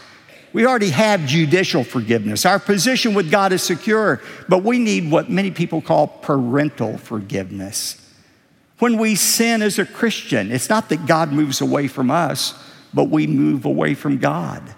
We 0.55 0.65
already 0.65 0.91
have 0.91 1.27
judicial 1.27 1.85
forgiveness. 1.85 2.47
Our 2.47 2.59
position 2.59 3.13
with 3.13 3.31
God 3.31 3.53
is 3.53 3.63
secure, 3.63 4.23
but 4.49 4.63
we 4.65 4.79
need 4.79 5.11
what 5.11 5.29
many 5.29 5.51
people 5.51 5.83
call 5.83 6.07
parental 6.07 6.97
forgiveness. 6.97 7.97
When 8.83 8.99
we 8.99 9.15
sin 9.15 9.63
as 9.63 9.79
a 9.79 9.87
Christian, 9.87 10.51
it's 10.51 10.69
not 10.69 10.89
that 10.89 11.07
God 11.07 11.31
moves 11.31 11.61
away 11.61 11.87
from 11.87 12.11
us, 12.11 12.53
but 12.93 13.11
we 13.11 13.29
move 13.29 13.65
away 13.65 13.95
from 13.95 14.19
God. 14.19 14.75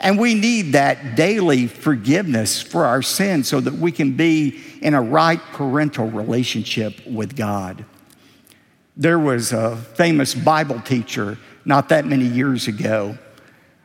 And 0.00 0.18
we 0.18 0.34
need 0.34 0.72
that 0.72 1.14
daily 1.14 1.68
forgiveness 1.68 2.60
for 2.60 2.84
our 2.84 3.00
sins 3.00 3.46
so 3.46 3.60
that 3.60 3.74
we 3.74 3.92
can 3.92 4.16
be 4.16 4.60
in 4.82 4.92
a 4.94 5.00
right 5.00 5.38
parental 5.52 6.10
relationship 6.10 7.06
with 7.06 7.36
God. 7.36 7.84
There 8.96 9.20
was 9.20 9.52
a 9.52 9.76
famous 9.76 10.34
Bible 10.34 10.80
teacher 10.80 11.38
not 11.64 11.90
that 11.90 12.06
many 12.06 12.26
years 12.26 12.66
ago 12.66 13.16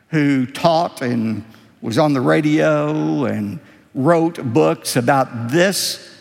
who 0.08 0.46
taught 0.46 1.00
and 1.00 1.44
was 1.80 1.96
on 1.96 2.12
the 2.12 2.20
radio 2.20 3.24
and 3.24 3.60
wrote 3.94 4.42
books 4.52 4.96
about 4.96 5.50
this, 5.50 6.12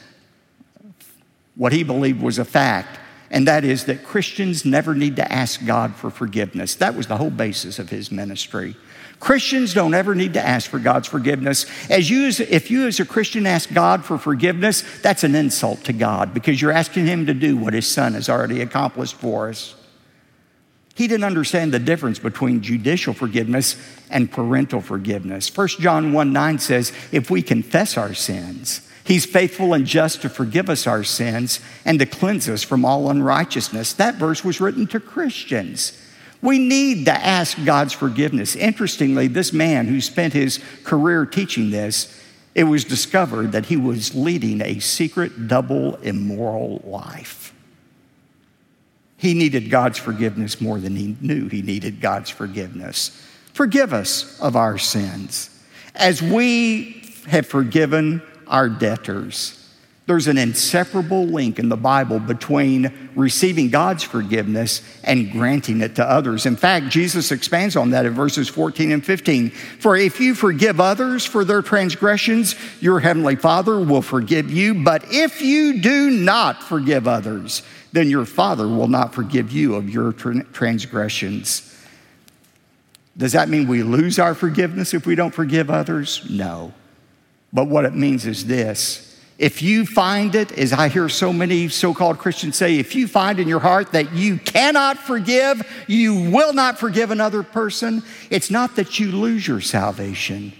what 1.55 1.73
he 1.73 1.83
believed 1.83 2.21
was 2.21 2.37
a 2.37 2.45
fact, 2.45 2.99
and 3.31 3.47
that 3.47 3.63
is 3.63 3.85
that 3.85 4.03
Christians 4.03 4.65
never 4.65 4.95
need 4.95 5.15
to 5.17 5.31
ask 5.31 5.65
God 5.65 5.95
for 5.95 6.09
forgiveness. 6.09 6.75
That 6.75 6.95
was 6.95 7.07
the 7.07 7.17
whole 7.17 7.29
basis 7.29 7.77
of 7.79 7.89
his 7.89 8.11
ministry. 8.11 8.75
Christians 9.19 9.73
don't 9.73 9.93
ever 9.93 10.15
need 10.15 10.33
to 10.35 10.45
ask 10.45 10.69
for 10.69 10.79
God's 10.79 11.07
forgiveness. 11.07 11.65
As 11.89 12.09
you, 12.09 12.27
if 12.27 12.71
you 12.71 12.87
as 12.87 12.99
a 12.99 13.05
Christian 13.05 13.45
ask 13.45 13.71
God 13.73 14.05
for 14.05 14.17
forgiveness, 14.17 14.83
that's 15.01 15.23
an 15.23 15.35
insult 15.35 15.83
to 15.85 15.93
God 15.93 16.33
because 16.33 16.61
you're 16.61 16.71
asking 16.71 17.05
Him 17.05 17.25
to 17.25 17.33
do 17.33 17.57
what 17.57 17.73
His 17.73 17.85
Son 17.85 18.13
has 18.13 18.29
already 18.29 18.61
accomplished 18.61 19.15
for 19.15 19.49
us. 19.49 19.75
He 20.95 21.07
didn't 21.07 21.25
understand 21.25 21.73
the 21.73 21.79
difference 21.79 22.19
between 22.19 22.61
judicial 22.61 23.13
forgiveness 23.13 23.75
and 24.09 24.31
parental 24.31 24.81
forgiveness. 24.81 25.55
1 25.55 25.67
John 25.79 26.13
1 26.13 26.33
9 26.33 26.59
says, 26.59 26.93
If 27.11 27.29
we 27.29 27.41
confess 27.41 27.97
our 27.97 28.13
sins, 28.13 28.88
He's 29.09 29.25
faithful 29.25 29.73
and 29.73 29.87
just 29.87 30.21
to 30.21 30.29
forgive 30.29 30.69
us 30.69 30.85
our 30.85 31.03
sins 31.03 31.61
and 31.83 31.97
to 31.97 32.05
cleanse 32.05 32.47
us 32.47 32.61
from 32.61 32.85
all 32.85 33.09
unrighteousness. 33.09 33.93
That 33.93 34.17
verse 34.17 34.43
was 34.43 34.61
written 34.61 34.85
to 34.85 34.99
Christians. 34.99 35.99
We 36.43 36.59
need 36.59 37.05
to 37.05 37.13
ask 37.13 37.57
God's 37.65 37.91
forgiveness. 37.91 38.55
Interestingly, 38.55 39.25
this 39.25 39.51
man 39.51 39.87
who 39.87 39.99
spent 39.99 40.33
his 40.33 40.59
career 40.83 41.25
teaching 41.25 41.71
this, 41.71 42.21
it 42.53 42.65
was 42.65 42.85
discovered 42.85 43.51
that 43.53 43.65
he 43.65 43.77
was 43.77 44.13
leading 44.13 44.61
a 44.61 44.77
secret, 44.77 45.47
double, 45.47 45.95
immoral 45.95 46.79
life. 46.85 47.51
He 49.17 49.33
needed 49.33 49.71
God's 49.71 49.97
forgiveness 49.97 50.61
more 50.61 50.77
than 50.77 50.95
he 50.95 51.17
knew 51.19 51.47
he 51.47 51.63
needed 51.63 51.99
God's 51.99 52.29
forgiveness. 52.29 53.09
Forgive 53.53 53.91
us 53.91 54.39
of 54.39 54.55
our 54.55 54.77
sins 54.77 55.49
as 55.95 56.21
we 56.21 57.03
have 57.27 57.47
forgiven 57.47 58.21
our 58.49 58.67
debtors. 58.67 59.55
There's 60.07 60.27
an 60.27 60.39
inseparable 60.39 61.27
link 61.27 61.59
in 61.59 61.69
the 61.69 61.77
Bible 61.77 62.19
between 62.19 63.11
receiving 63.15 63.69
God's 63.69 64.01
forgiveness 64.01 64.81
and 65.03 65.31
granting 65.31 65.81
it 65.81 65.97
to 65.97 66.03
others. 66.03 66.47
In 66.47 66.55
fact, 66.55 66.89
Jesus 66.89 67.31
expands 67.31 67.75
on 67.75 67.91
that 67.91 68.07
in 68.07 68.15
verses 68.15 68.49
14 68.49 68.91
and 68.91 69.05
15. 69.05 69.51
For 69.51 69.95
if 69.95 70.19
you 70.19 70.33
forgive 70.33 70.79
others 70.79 71.27
for 71.27 71.45
their 71.45 71.61
transgressions, 71.61 72.55
your 72.81 72.99
heavenly 72.99 73.35
Father 73.35 73.79
will 73.79 74.01
forgive 74.01 74.49
you. 74.49 74.83
But 74.83 75.03
if 75.11 75.43
you 75.43 75.79
do 75.79 76.09
not 76.09 76.63
forgive 76.63 77.07
others, 77.07 77.61
then 77.91 78.09
your 78.09 78.25
Father 78.25 78.67
will 78.67 78.87
not 78.87 79.13
forgive 79.13 79.51
you 79.51 79.75
of 79.75 79.91
your 79.91 80.11
transgressions. 80.11 81.71
Does 83.15 83.33
that 83.33 83.47
mean 83.47 83.67
we 83.67 83.83
lose 83.83 84.17
our 84.17 84.33
forgiveness 84.33 84.95
if 84.95 85.05
we 85.05 85.13
don't 85.13 85.35
forgive 85.35 85.69
others? 85.69 86.27
No. 86.31 86.73
But 87.51 87.67
what 87.67 87.85
it 87.85 87.95
means 87.95 88.25
is 88.25 88.45
this 88.45 89.09
if 89.39 89.61
you 89.61 89.85
find 89.85 90.35
it, 90.35 90.51
as 90.57 90.73
I 90.73 90.89
hear 90.89 91.07
so 91.07 91.31
many 91.31 91.69
so 91.69 91.93
called 91.93 92.17
Christians 92.17 92.57
say, 92.57 92.77
if 92.77 92.93
you 92.93 93.07
find 93.07 93.39
in 93.39 93.47
your 93.47 93.61
heart 93.61 93.93
that 93.93 94.13
you 94.13 94.37
cannot 94.37 94.97
forgive, 94.97 95.61
you 95.87 96.29
will 96.29 96.51
not 96.51 96.77
forgive 96.77 97.09
another 97.09 97.41
person, 97.41 98.03
it's 98.29 98.51
not 98.51 98.75
that 98.75 98.99
you 98.99 99.13
lose 99.13 99.47
your 99.47 99.61
salvation. 99.61 100.51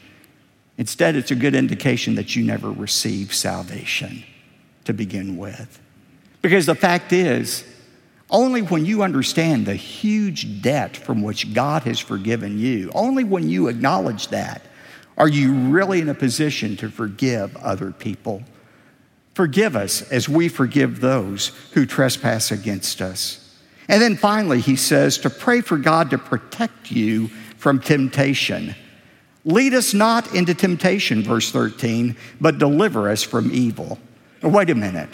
Instead, 0.77 1.17
it's 1.17 1.29
a 1.29 1.35
good 1.35 1.55
indication 1.55 2.15
that 2.15 2.37
you 2.37 2.43
never 2.45 2.71
received 2.71 3.33
salvation 3.33 4.23
to 4.85 4.93
begin 4.93 5.37
with. 5.37 5.77
Because 6.41 6.65
the 6.65 6.73
fact 6.73 7.11
is, 7.11 7.65
only 8.29 8.61
when 8.61 8.85
you 8.85 9.03
understand 9.03 9.65
the 9.65 9.75
huge 9.75 10.61
debt 10.61 10.95
from 10.95 11.21
which 11.21 11.53
God 11.53 11.83
has 11.83 11.99
forgiven 11.99 12.57
you, 12.57 12.91
only 12.95 13.25
when 13.25 13.49
you 13.49 13.67
acknowledge 13.67 14.29
that, 14.29 14.61
are 15.19 15.27
you 15.27 15.53
really 15.53 15.99
in 15.99 16.09
a 16.09 16.15
position 16.15 16.77
to 16.77 16.89
forgive 16.89 17.55
other 17.57 17.91
people. 17.91 18.41
Forgive 19.35 19.75
us 19.75 20.01
as 20.11 20.27
we 20.27 20.47
forgive 20.49 21.01
those 21.01 21.49
who 21.73 21.85
trespass 21.85 22.51
against 22.51 23.01
us. 23.01 23.55
And 23.89 24.01
then 24.01 24.15
finally, 24.15 24.61
he 24.61 24.75
says 24.75 25.17
to 25.19 25.29
pray 25.29 25.61
for 25.61 25.77
God 25.77 26.09
to 26.11 26.17
protect 26.17 26.91
you 26.91 27.27
from 27.57 27.79
temptation. 27.79 28.75
Lead 29.45 29.73
us 29.73 29.93
not 29.93 30.33
into 30.33 30.53
temptation, 30.53 31.23
verse 31.23 31.51
13, 31.51 32.15
but 32.39 32.57
deliver 32.57 33.09
us 33.09 33.23
from 33.23 33.51
evil. 33.51 33.99
Wait 34.41 34.69
a 34.69 34.75
minute. 34.75 35.09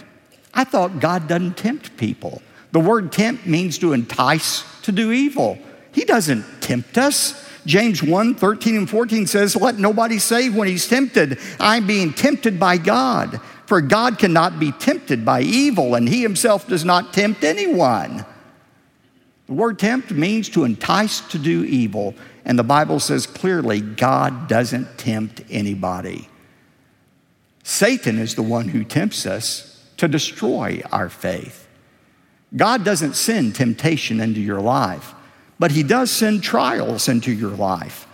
I 0.53 0.63
thought 0.63 0.99
God 0.99 1.27
doesn't 1.27 1.57
tempt 1.57 1.97
people. 1.97 2.41
The 2.71 2.79
word 2.79 3.11
tempt 3.11 3.45
means 3.45 3.77
to 3.79 3.93
entice 3.93 4.63
to 4.83 4.91
do 4.91 5.11
evil. 5.11 5.57
He 5.91 6.03
doesn't 6.03 6.43
tempt 6.61 6.97
us. 6.97 7.44
James 7.65 8.03
1 8.03 8.35
13 8.35 8.77
and 8.77 8.89
14 8.89 9.27
says, 9.27 9.55
Let 9.55 9.77
nobody 9.77 10.19
say 10.19 10.49
when 10.49 10.67
he's 10.67 10.87
tempted, 10.87 11.39
I'm 11.59 11.87
being 11.87 12.13
tempted 12.13 12.59
by 12.59 12.77
God. 12.77 13.41
For 13.65 13.81
God 13.81 14.19
cannot 14.19 14.59
be 14.59 14.71
tempted 14.71 15.25
by 15.25 15.41
evil, 15.41 15.95
and 15.95 16.07
he 16.07 16.21
himself 16.21 16.67
does 16.67 16.85
not 16.85 17.13
tempt 17.13 17.43
anyone. 17.43 18.25
The 19.47 19.53
word 19.53 19.79
tempt 19.79 20.11
means 20.11 20.49
to 20.49 20.63
entice 20.63 21.21
to 21.21 21.39
do 21.39 21.63
evil, 21.63 22.15
and 22.45 22.57
the 22.57 22.63
Bible 22.63 22.99
says 22.99 23.25
clearly 23.25 23.81
God 23.81 24.47
doesn't 24.47 24.97
tempt 24.97 25.41
anybody. 25.49 26.29
Satan 27.63 28.19
is 28.19 28.35
the 28.35 28.43
one 28.43 28.67
who 28.67 28.83
tempts 28.83 29.25
us 29.25 29.83
to 29.97 30.07
destroy 30.07 30.81
our 30.91 31.09
faith. 31.09 31.67
God 32.55 32.83
doesn't 32.83 33.15
send 33.15 33.55
temptation 33.55 34.19
into 34.19 34.39
your 34.39 34.61
life, 34.61 35.13
but 35.59 35.71
He 35.71 35.83
does 35.83 36.11
send 36.11 36.43
trials 36.43 37.07
into 37.07 37.31
your 37.31 37.51
life. 37.51 38.07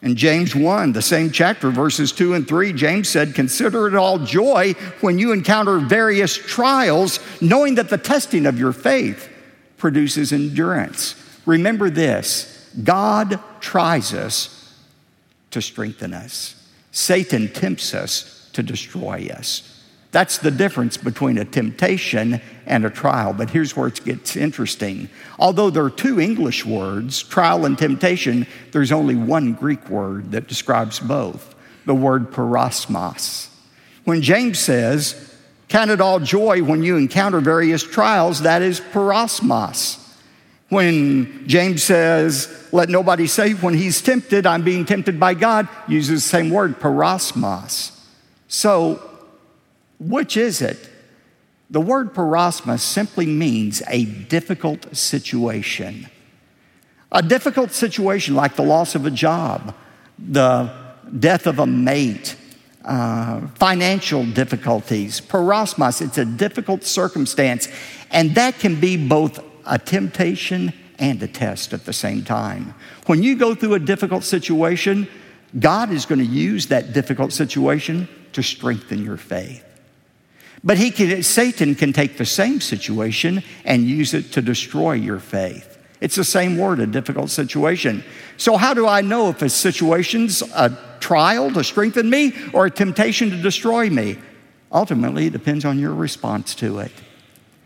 In 0.00 0.14
James 0.14 0.54
1, 0.54 0.92
the 0.92 1.02
same 1.02 1.30
chapter, 1.30 1.70
verses 1.70 2.12
2 2.12 2.34
and 2.34 2.46
3, 2.46 2.72
James 2.72 3.08
said, 3.08 3.34
Consider 3.34 3.88
it 3.88 3.96
all 3.96 4.20
joy 4.20 4.74
when 5.00 5.18
you 5.18 5.32
encounter 5.32 5.78
various 5.78 6.36
trials, 6.36 7.18
knowing 7.40 7.74
that 7.76 7.88
the 7.88 7.98
testing 7.98 8.46
of 8.46 8.58
your 8.58 8.72
faith 8.72 9.28
produces 9.76 10.32
endurance. 10.32 11.16
Remember 11.46 11.90
this 11.90 12.70
God 12.84 13.40
tries 13.60 14.14
us 14.14 14.74
to 15.50 15.60
strengthen 15.60 16.14
us, 16.14 16.54
Satan 16.92 17.48
tempts 17.48 17.94
us 17.94 18.48
to 18.52 18.62
destroy 18.62 19.28
us. 19.32 19.77
That's 20.10 20.38
the 20.38 20.50
difference 20.50 20.96
between 20.96 21.36
a 21.36 21.44
temptation 21.44 22.40
and 22.66 22.84
a 22.84 22.90
trial. 22.90 23.34
But 23.34 23.50
here's 23.50 23.76
where 23.76 23.88
it 23.88 24.02
gets 24.04 24.36
interesting. 24.36 25.08
Although 25.38 25.70
there 25.70 25.84
are 25.84 25.90
two 25.90 26.18
English 26.18 26.64
words, 26.64 27.22
trial 27.22 27.66
and 27.66 27.76
temptation, 27.76 28.46
there's 28.72 28.92
only 28.92 29.16
one 29.16 29.52
Greek 29.52 29.88
word 29.90 30.32
that 30.32 30.48
describes 30.48 30.98
both 30.98 31.54
the 31.84 31.94
word 31.94 32.30
peirasmos. 32.30 33.48
When 34.04 34.22
James 34.22 34.58
says, 34.58 35.24
Count 35.68 35.90
it 35.90 36.00
all 36.00 36.18
joy 36.18 36.62
when 36.62 36.82
you 36.82 36.96
encounter 36.96 37.40
various 37.40 37.82
trials, 37.82 38.40
that 38.42 38.62
is 38.62 38.80
peirasmos. 38.80 40.02
When 40.70 41.46
James 41.46 41.82
says, 41.82 42.68
Let 42.72 42.88
nobody 42.88 43.26
say 43.26 43.52
when 43.52 43.74
he's 43.74 44.00
tempted, 44.00 44.46
I'm 44.46 44.62
being 44.62 44.86
tempted 44.86 45.20
by 45.20 45.34
God, 45.34 45.68
uses 45.86 46.24
the 46.24 46.28
same 46.28 46.48
word, 46.48 46.80
peirasmos. 46.80 47.98
So 48.48 49.07
which 49.98 50.36
is 50.36 50.60
it? 50.62 50.88
The 51.70 51.80
word 51.80 52.14
peirasmos 52.14 52.80
simply 52.80 53.26
means 53.26 53.82
a 53.88 54.04
difficult 54.04 54.96
situation. 54.96 56.08
A 57.12 57.22
difficult 57.22 57.72
situation 57.72 58.34
like 58.34 58.56
the 58.56 58.62
loss 58.62 58.94
of 58.94 59.04
a 59.06 59.10
job, 59.10 59.74
the 60.18 60.72
death 61.18 61.46
of 61.46 61.58
a 61.58 61.66
mate, 61.66 62.36
uh, 62.84 63.46
financial 63.56 64.24
difficulties. 64.24 65.20
Peirasmos, 65.20 66.00
it's 66.00 66.18
a 66.18 66.24
difficult 66.24 66.84
circumstance, 66.84 67.68
and 68.10 68.34
that 68.34 68.58
can 68.58 68.80
be 68.80 68.96
both 68.96 69.40
a 69.66 69.78
temptation 69.78 70.72
and 70.98 71.22
a 71.22 71.28
test 71.28 71.72
at 71.72 71.84
the 71.84 71.92
same 71.92 72.24
time. 72.24 72.74
When 73.06 73.22
you 73.22 73.36
go 73.36 73.54
through 73.54 73.74
a 73.74 73.78
difficult 73.78 74.24
situation, 74.24 75.06
God 75.58 75.90
is 75.90 76.06
going 76.06 76.18
to 76.18 76.24
use 76.24 76.66
that 76.68 76.92
difficult 76.92 77.32
situation 77.32 78.08
to 78.32 78.42
strengthen 78.42 79.04
your 79.04 79.16
faith. 79.16 79.64
But 80.64 80.78
he 80.78 80.90
can, 80.90 81.22
Satan 81.22 81.74
can 81.74 81.92
take 81.92 82.16
the 82.16 82.26
same 82.26 82.60
situation 82.60 83.42
and 83.64 83.84
use 83.84 84.14
it 84.14 84.32
to 84.32 84.42
destroy 84.42 84.92
your 84.92 85.20
faith. 85.20 85.78
It's 86.00 86.16
the 86.16 86.24
same 86.24 86.56
word, 86.56 86.80
a 86.80 86.86
difficult 86.86 87.30
situation. 87.30 88.04
So, 88.36 88.56
how 88.56 88.74
do 88.74 88.86
I 88.86 89.00
know 89.00 89.30
if 89.30 89.42
a 89.42 89.48
situation's 89.48 90.42
a 90.42 90.76
trial 91.00 91.50
to 91.52 91.64
strengthen 91.64 92.08
me 92.08 92.34
or 92.52 92.66
a 92.66 92.70
temptation 92.70 93.30
to 93.30 93.36
destroy 93.36 93.90
me? 93.90 94.16
Ultimately, 94.70 95.26
it 95.26 95.32
depends 95.32 95.64
on 95.64 95.78
your 95.78 95.94
response 95.94 96.54
to 96.56 96.78
it. 96.78 96.92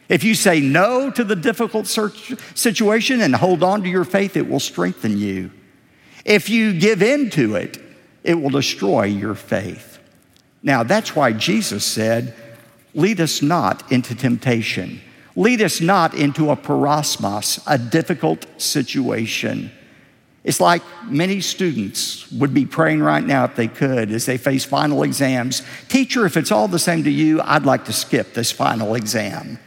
If 0.08 0.25
you 0.25 0.34
say 0.34 0.61
no 0.61 1.11
to 1.11 1.25
the 1.25 1.37
difficult 1.37 1.87
situation 1.87 3.20
and 3.20 3.34
hold 3.34 3.62
on 3.62 3.82
to 3.82 3.88
your 3.88 4.04
faith, 4.04 4.37
it 4.37 4.49
will 4.49 4.61
strengthen 4.61 5.18
you. 5.18 5.50
If 6.25 6.49
you 6.49 6.78
give 6.78 7.02
in 7.02 7.30
to 7.30 7.56
it, 7.56 7.78
it 8.22 8.34
will 8.34 8.50
destroy 8.50 9.04
your 9.04 9.34
faith. 9.34 9.99
Now, 10.62 10.82
that's 10.82 11.16
why 11.16 11.32
Jesus 11.32 11.84
said, 11.84 12.34
Lead 12.94 13.20
us 13.20 13.42
not 13.42 13.90
into 13.90 14.14
temptation. 14.14 15.00
Lead 15.34 15.62
us 15.62 15.80
not 15.80 16.14
into 16.14 16.50
a 16.50 16.56
peirasmos, 16.56 17.62
a 17.66 17.78
difficult 17.78 18.46
situation. 18.61 19.70
It's 20.44 20.61
like 20.61 20.82
many 21.04 21.40
students 21.40 22.31
would 22.33 22.52
be 22.52 22.66
praying 22.66 23.00
right 23.00 23.24
now 23.24 23.44
if 23.44 23.55
they 23.55 23.68
could 23.68 24.11
as 24.11 24.26
they 24.26 24.37
face 24.37 24.64
final 24.64 25.05
exams. 25.05 25.62
Teacher, 25.88 26.26
if 26.26 26.37
it's 26.37 26.50
all 26.50 26.68
the 26.68 26.78
same 26.78 27.05
to 27.05 27.11
you, 27.11 27.40
I'd 27.42 27.64
like 27.64 27.85
to 27.85 27.92
skip 27.92 28.35
this 28.35 28.50
final 28.50 28.94
exam. 28.94 29.59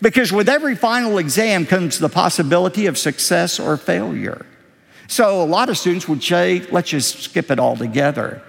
Because 0.00 0.32
with 0.32 0.48
every 0.48 0.76
final 0.76 1.18
exam 1.18 1.66
comes 1.66 1.98
the 1.98 2.08
possibility 2.08 2.86
of 2.86 2.96
success 2.96 3.58
or 3.58 3.76
failure. 3.76 4.46
So 5.08 5.42
a 5.42 5.44
lot 5.44 5.68
of 5.68 5.78
students 5.78 6.08
would 6.08 6.22
say, 6.22 6.60
let's 6.70 6.90
just 6.90 7.22
skip 7.22 7.50
it 7.50 7.58
altogether. 7.58 8.42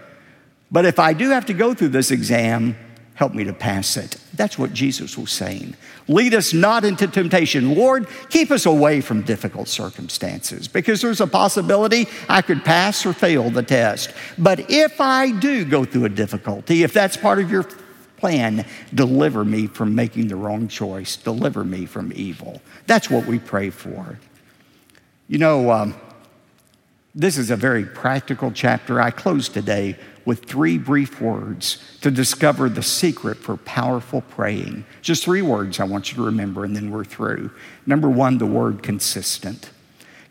But 0.72 0.86
if 0.86 1.00
I 1.00 1.14
do 1.14 1.30
have 1.30 1.46
to 1.48 1.54
go 1.54 1.74
through 1.74 1.90
this 1.90 2.12
exam, 2.12 2.76
help 3.18 3.34
me 3.34 3.44
to 3.44 3.52
pass 3.52 3.98
it. 3.98 4.16
That's 4.36 4.60
what 4.60 4.74
Jesus 4.74 5.18
was 5.18 5.32
saying. 5.32 5.76
Lead 6.08 6.36
us 6.36 6.54
not 6.54 6.86
into 6.86 7.08
temptation. 7.08 7.74
Lord, 7.74 8.08
keep 8.30 8.52
us 8.52 8.68
away 8.68 9.02
from 9.02 9.24
difficult 9.24 9.68
circumstances 9.68 10.68
because 10.68 11.02
there's 11.02 11.20
a 11.20 11.26
possibility 11.26 12.08
I 12.30 12.44
could 12.44 12.64
pass 12.64 13.08
or 13.08 13.14
fail 13.14 13.50
the 13.50 13.64
test. 13.64 14.14
But 14.38 14.70
if 14.70 15.02
I 15.02 15.32
do 15.32 15.66
go 15.66 15.84
through 15.84 16.06
a 16.06 16.10
difficulty, 16.10 16.84
if 16.84 16.94
that's 16.94 17.18
part 17.18 17.40
of 17.40 17.50
your 17.50 17.68
plan, 18.18 18.64
deliver 18.94 19.44
me 19.44 19.66
from 19.66 19.96
making 19.96 20.28
the 20.28 20.36
wrong 20.36 20.68
choice, 20.68 21.18
deliver 21.18 21.64
me 21.64 21.88
from 21.88 22.14
evil. 22.14 22.62
That's 22.86 23.10
what 23.10 23.26
we 23.26 23.40
pray 23.40 23.72
for. 23.72 24.20
You 25.28 25.40
know, 25.40 25.72
um, 25.72 25.96
this 27.16 27.40
is 27.40 27.50
a 27.50 27.56
very 27.56 27.84
practical 27.84 28.52
chapter. 28.52 29.02
I 29.02 29.10
close 29.10 29.50
today 29.50 29.98
with 30.28 30.44
three 30.44 30.78
brief 30.78 31.22
words 31.22 31.82
to 32.02 32.12
discover 32.12 32.68
the 32.68 32.84
secret 32.84 33.38
for 33.38 33.56
powerful 33.56 34.20
praying. 34.20 34.84
Just 35.02 35.24
three 35.24 35.42
words 35.42 35.80
I 35.80 35.86
want 35.86 36.12
you 36.12 36.18
to 36.18 36.24
remember, 36.26 36.66
and 36.66 36.76
then 36.76 36.92
we're 36.92 37.06
through. 37.06 37.50
Number 37.86 38.10
one, 38.10 38.38
the 38.38 38.46
word 38.46 38.84
consistent. 38.84 39.70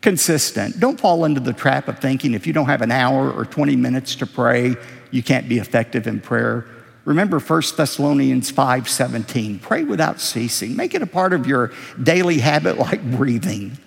Consistent. 0.02 0.78
Don't 0.78 1.00
fall 1.00 1.24
into 1.24 1.40
the 1.40 1.54
trap 1.54 1.88
of 1.88 1.98
thinking 1.98 2.34
if 2.34 2.46
you 2.46 2.52
don't 2.52 2.66
have 2.66 2.82
an 2.82 2.90
hour 2.90 3.32
or 3.32 3.46
20 3.46 3.74
minutes 3.74 4.14
to 4.16 4.26
pray, 4.26 4.76
you 5.10 5.22
can't 5.22 5.48
be 5.48 5.56
effective 5.56 6.06
in 6.06 6.20
prayer. 6.20 6.66
Remember 7.06 7.40
1 7.40 7.62
Thessalonians 7.78 8.50
5:17. 8.52 9.60
Pray 9.60 9.82
without 9.82 10.20
ceasing. 10.20 10.76
Make 10.76 10.94
it 10.94 11.00
a 11.00 11.06
part 11.06 11.32
of 11.32 11.46
your 11.46 11.72
daily 12.02 12.40
habit 12.40 12.76
like 12.76 13.02
breathing. 13.12 13.78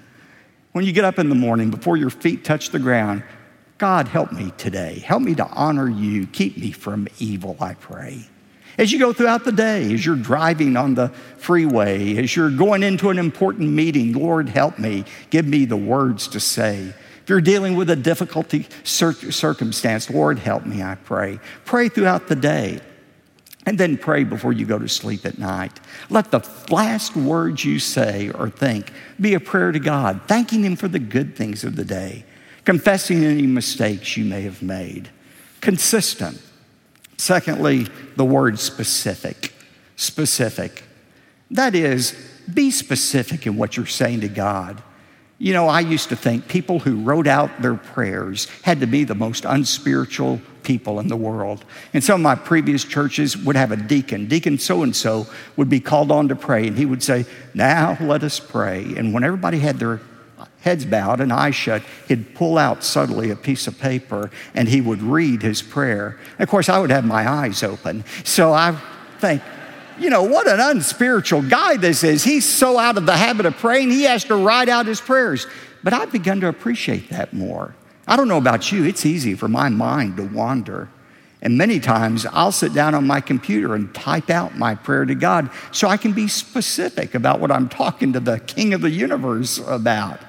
When 0.72 0.86
you 0.86 0.92
get 0.92 1.06
up 1.06 1.20
in 1.20 1.30
the 1.30 1.36
morning 1.36 1.70
before 1.70 1.98
your 1.98 2.10
feet 2.10 2.44
touch 2.44 2.72
the 2.72 2.80
ground, 2.80 3.22
God, 3.80 4.10
help 4.10 4.34
me 4.34 4.52
today. 4.58 5.00
Help 5.00 5.24
me 5.24 5.34
to 5.36 5.48
honor 5.48 5.90
you. 5.90 6.28
Keep 6.28 6.58
me 6.58 6.72
from 6.72 7.08
evil, 7.18 7.56
I 7.62 7.76
pray. 7.76 8.28
As 8.78 8.92
you 8.92 9.00
go 9.00 9.14
throughout 9.14 9.46
the 9.46 9.54
day, 9.54 9.94
as 9.94 10.06
you're 10.06 10.18
driving 10.18 10.76
on 10.76 10.96
the 10.96 11.10
freeway, 11.38 12.18
as 12.18 12.36
you're 12.36 12.52
going 12.52 12.84
into 12.84 13.10
an 13.10 13.18
important 13.18 13.70
meeting, 13.70 14.12
Lord, 14.12 14.50
help 14.50 14.80
me. 14.80 15.06
Give 15.30 15.46
me 15.46 15.64
the 15.64 15.78
words 15.78 16.28
to 16.30 16.42
say. 16.42 16.94
If 17.24 17.30
you're 17.30 17.40
dealing 17.40 17.78
with 17.78 17.90
a 17.90 17.96
difficult 17.96 18.54
circumstance, 18.84 20.10
Lord, 20.10 20.40
help 20.40 20.66
me, 20.66 20.84
I 20.84 20.96
pray. 20.96 21.40
Pray 21.64 21.88
throughout 21.88 22.28
the 22.28 22.36
day. 22.36 22.82
And 23.66 23.78
then 23.78 23.98
pray 23.98 24.26
before 24.26 24.52
you 24.52 24.66
go 24.66 24.80
to 24.80 24.90
sleep 24.90 25.26
at 25.26 25.38
night. 25.38 25.80
Let 26.10 26.32
the 26.32 26.46
last 26.70 27.16
words 27.16 27.64
you 27.64 27.80
say 27.80 28.30
or 28.30 28.50
think 28.50 28.92
be 29.22 29.36
a 29.36 29.40
prayer 29.40 29.72
to 29.72 29.80
God, 29.80 30.22
thanking 30.28 30.66
Him 30.66 30.76
for 30.76 30.90
the 30.90 31.00
good 31.00 31.36
things 31.38 31.64
of 31.64 31.78
the 31.78 31.86
day 31.86 32.26
confessing 32.66 33.24
any 33.24 33.48
mistakes 33.48 34.18
you 34.18 34.26
may 34.26 34.42
have 34.42 34.62
made. 34.62 35.10
Consistent. 35.62 36.42
Secondly, 37.18 37.88
the 38.16 38.26
word 38.26 38.60
specific. 38.60 39.54
Specific. 39.96 40.84
That 41.52 41.76
is, 41.76 42.16
be 42.54 42.72
specific 42.72 43.46
in 43.46 43.58
what 43.58 43.76
you're 43.76 43.86
saying 43.86 44.22
to 44.22 44.30
God. 44.30 44.82
You 45.42 45.54
know, 45.54 45.68
I 45.68 45.80
used 45.80 46.10
to 46.10 46.18
think 46.18 46.50
people 46.50 46.80
who 46.80 47.02
wrote 47.02 47.26
out 47.26 47.62
their 47.62 47.76
prayers 47.76 48.48
had 48.62 48.82
to 48.82 48.88
be 48.88 49.06
the 49.06 49.16
most 49.16 49.46
unspiritual 49.46 50.42
people 50.64 51.00
in 51.00 51.08
the 51.08 51.16
world. 51.16 51.64
And 51.94 52.04
some 52.04 52.16
of 52.16 52.22
my 52.22 52.36
previous 52.36 52.84
churches 52.84 53.38
would 53.38 53.56
have 53.56 53.72
a 53.72 53.78
deacon. 53.78 54.28
Deacon 54.28 54.60
so 54.60 54.84
and 54.84 54.94
so 54.94 55.28
would 55.56 55.70
be 55.70 55.80
called 55.80 56.12
on 56.12 56.28
to 56.28 56.36
pray, 56.36 56.68
and 56.68 56.78
he 56.78 56.86
would 56.86 57.02
say, 57.02 57.26
Now 57.54 57.98
let 58.02 58.24
us 58.24 58.40
pray. 58.40 58.84
And 58.98 59.14
when 59.14 59.24
everybody 59.24 59.60
had 59.60 59.80
their 59.80 60.02
heads 60.62 60.86
bowed 60.86 61.22
and 61.22 61.32
eyes 61.32 61.56
shut, 61.56 61.82
he'd 62.08 62.36
pull 62.36 62.58
out 62.58 62.84
subtly 62.84 63.30
a 63.30 63.36
piece 63.36 63.68
of 63.68 63.80
paper 63.80 64.30
and 64.54 64.68
he 64.68 64.82
would 64.82 65.02
read 65.02 65.42
his 65.42 65.62
prayer. 65.62 66.20
Of 66.38 66.50
course, 66.50 66.70
I 66.70 66.80
would 66.80 66.92
have 66.92 67.06
my 67.06 67.28
eyes 67.30 67.64
open. 67.64 68.04
So 68.24 68.54
I 68.54 68.80
think, 69.20 69.42
you 69.98 70.10
know, 70.10 70.24
what 70.24 70.48
an 70.48 70.60
unspiritual 70.60 71.44
guy 71.44 71.78
this 71.78 72.04
is. 72.04 72.24
He's 72.24 72.48
so 72.48 72.78
out 72.78 72.98
of 72.98 73.06
the 73.06 73.16
habit 73.16 73.46
of 73.46 73.58
praying, 73.58 73.92
he 73.92 74.04
has 74.04 74.24
to 74.26 74.36
write 74.36 74.70
out 74.70 74.86
his 74.86 75.02
prayers. 75.02 75.48
But 75.84 75.94
I've 75.94 76.12
begun 76.12 76.42
to 76.42 76.48
appreciate 76.48 77.10
that 77.10 77.34
more. 77.34 77.74
I 78.08 78.18
don't 78.18 78.28
know 78.28 78.38
about 78.38 78.72
you, 78.72 78.86
it's 78.86 79.06
easy 79.06 79.36
for 79.36 79.48
my 79.48 79.70
mind 79.70 80.18
to 80.18 80.24
wander. 80.24 80.90
And 81.42 81.58
many 81.58 81.80
times 81.80 82.26
I'll 82.26 82.52
sit 82.52 82.74
down 82.74 82.96
on 82.96 83.08
my 83.08 83.22
computer 83.22 83.74
and 83.74 83.94
type 83.96 84.30
out 84.30 84.58
my 84.58 84.76
prayer 84.76 85.06
to 85.06 85.16
God 85.16 85.50
so 85.72 85.88
I 85.88 85.96
can 85.96 86.12
be 86.12 86.28
specific 86.28 87.16
about 87.16 87.40
what 87.40 87.50
I'm 87.50 87.70
talking 87.70 88.12
to 88.14 88.20
the 88.20 88.40
King 88.40 88.74
of 88.74 88.82
the 88.82 88.90
universe 88.90 89.62
about. 89.66 90.20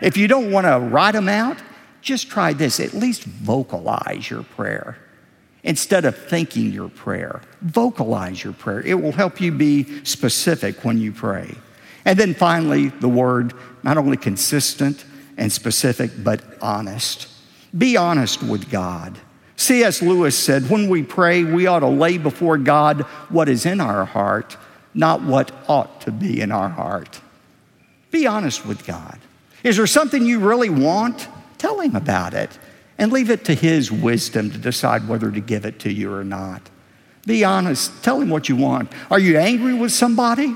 If 0.00 0.16
you 0.16 0.28
don't 0.28 0.50
want 0.50 0.66
to 0.66 0.78
write 0.78 1.12
them 1.12 1.28
out, 1.28 1.58
just 2.00 2.28
try 2.30 2.52
this. 2.52 2.80
At 2.80 2.94
least 2.94 3.24
vocalize 3.24 4.30
your 4.30 4.42
prayer 4.42 4.98
instead 5.64 6.04
of 6.04 6.16
thinking 6.16 6.72
your 6.72 6.88
prayer. 6.88 7.42
Vocalize 7.60 8.42
your 8.42 8.52
prayer. 8.52 8.80
It 8.80 8.94
will 8.94 9.12
help 9.12 9.40
you 9.40 9.52
be 9.52 10.04
specific 10.04 10.84
when 10.84 10.98
you 10.98 11.12
pray. 11.12 11.54
And 12.04 12.18
then 12.18 12.34
finally, 12.34 12.88
the 12.88 13.08
word 13.08 13.52
not 13.82 13.98
only 13.98 14.16
consistent 14.16 15.04
and 15.36 15.52
specific, 15.52 16.10
but 16.22 16.42
honest. 16.62 17.28
Be 17.76 17.96
honest 17.96 18.42
with 18.42 18.70
God. 18.70 19.18
C.S. 19.56 20.00
Lewis 20.00 20.38
said, 20.38 20.70
When 20.70 20.88
we 20.88 21.02
pray, 21.02 21.44
we 21.44 21.66
ought 21.66 21.80
to 21.80 21.88
lay 21.88 22.16
before 22.16 22.56
God 22.56 23.02
what 23.28 23.48
is 23.48 23.66
in 23.66 23.80
our 23.80 24.04
heart, 24.04 24.56
not 24.94 25.22
what 25.22 25.50
ought 25.68 26.00
to 26.02 26.12
be 26.12 26.40
in 26.40 26.52
our 26.52 26.68
heart. 26.68 27.20
Be 28.10 28.26
honest 28.26 28.64
with 28.64 28.86
God. 28.86 29.18
Is 29.62 29.76
there 29.76 29.86
something 29.86 30.24
you 30.24 30.38
really 30.40 30.70
want? 30.70 31.28
Tell 31.58 31.80
Him 31.80 31.96
about 31.96 32.34
it 32.34 32.58
and 32.98 33.12
leave 33.12 33.30
it 33.30 33.44
to 33.46 33.54
His 33.54 33.90
wisdom 33.90 34.50
to 34.50 34.58
decide 34.58 35.08
whether 35.08 35.30
to 35.30 35.40
give 35.40 35.64
it 35.64 35.80
to 35.80 35.92
you 35.92 36.12
or 36.12 36.24
not. 36.24 36.70
Be 37.26 37.44
honest. 37.44 38.02
Tell 38.02 38.20
Him 38.20 38.30
what 38.30 38.48
you 38.48 38.56
want. 38.56 38.92
Are 39.10 39.18
you 39.18 39.38
angry 39.38 39.74
with 39.74 39.92
somebody? 39.92 40.54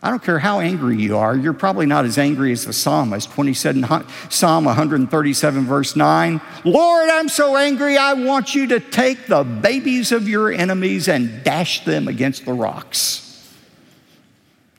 I 0.00 0.10
don't 0.10 0.22
care 0.22 0.38
how 0.38 0.60
angry 0.60 0.96
you 0.96 1.16
are, 1.16 1.36
you're 1.36 1.52
probably 1.52 1.86
not 1.86 2.04
as 2.04 2.18
angry 2.18 2.52
as 2.52 2.64
the 2.64 2.72
psalmist 2.72 3.36
when 3.36 3.48
he 3.48 3.54
said 3.54 3.74
in 3.74 3.84
Psalm 4.28 4.64
137, 4.64 5.64
verse 5.64 5.96
9, 5.96 6.40
Lord, 6.64 7.10
I'm 7.10 7.28
so 7.28 7.56
angry, 7.56 7.96
I 7.96 8.12
want 8.12 8.54
you 8.54 8.68
to 8.68 8.78
take 8.78 9.26
the 9.26 9.42
babies 9.42 10.12
of 10.12 10.28
your 10.28 10.52
enemies 10.52 11.08
and 11.08 11.42
dash 11.42 11.84
them 11.84 12.06
against 12.06 12.44
the 12.44 12.52
rocks. 12.52 13.24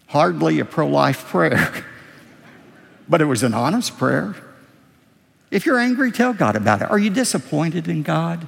Hardly 0.07 0.61
a 0.61 0.65
pro 0.65 0.87
life 0.87 1.25
prayer, 1.25 1.83
but 3.09 3.21
it 3.21 3.25
was 3.25 3.43
an 3.43 3.53
honest 3.53 3.97
prayer. 3.97 4.35
If 5.51 5.65
you're 5.65 5.79
angry, 5.79 6.11
tell 6.11 6.31
God 6.31 6.55
about 6.55 6.83
it. 6.83 6.91
Are 6.91 6.99
you 6.99 7.09
disappointed 7.09 7.87
in 7.87 8.03
God? 8.03 8.47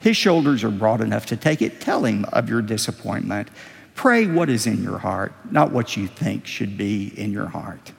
His 0.00 0.16
shoulders 0.16 0.62
are 0.62 0.70
broad 0.70 1.00
enough 1.00 1.26
to 1.26 1.36
take 1.36 1.60
it. 1.60 1.80
Tell 1.80 2.04
him 2.04 2.24
of 2.32 2.48
your 2.48 2.62
disappointment. 2.62 3.48
Pray 3.96 4.26
what 4.26 4.48
is 4.48 4.66
in 4.66 4.82
your 4.82 4.98
heart, 4.98 5.32
not 5.50 5.72
what 5.72 5.96
you 5.96 6.06
think 6.06 6.46
should 6.46 6.76
be 6.76 7.08
in 7.18 7.32
your 7.32 7.46
heart. 7.46 7.92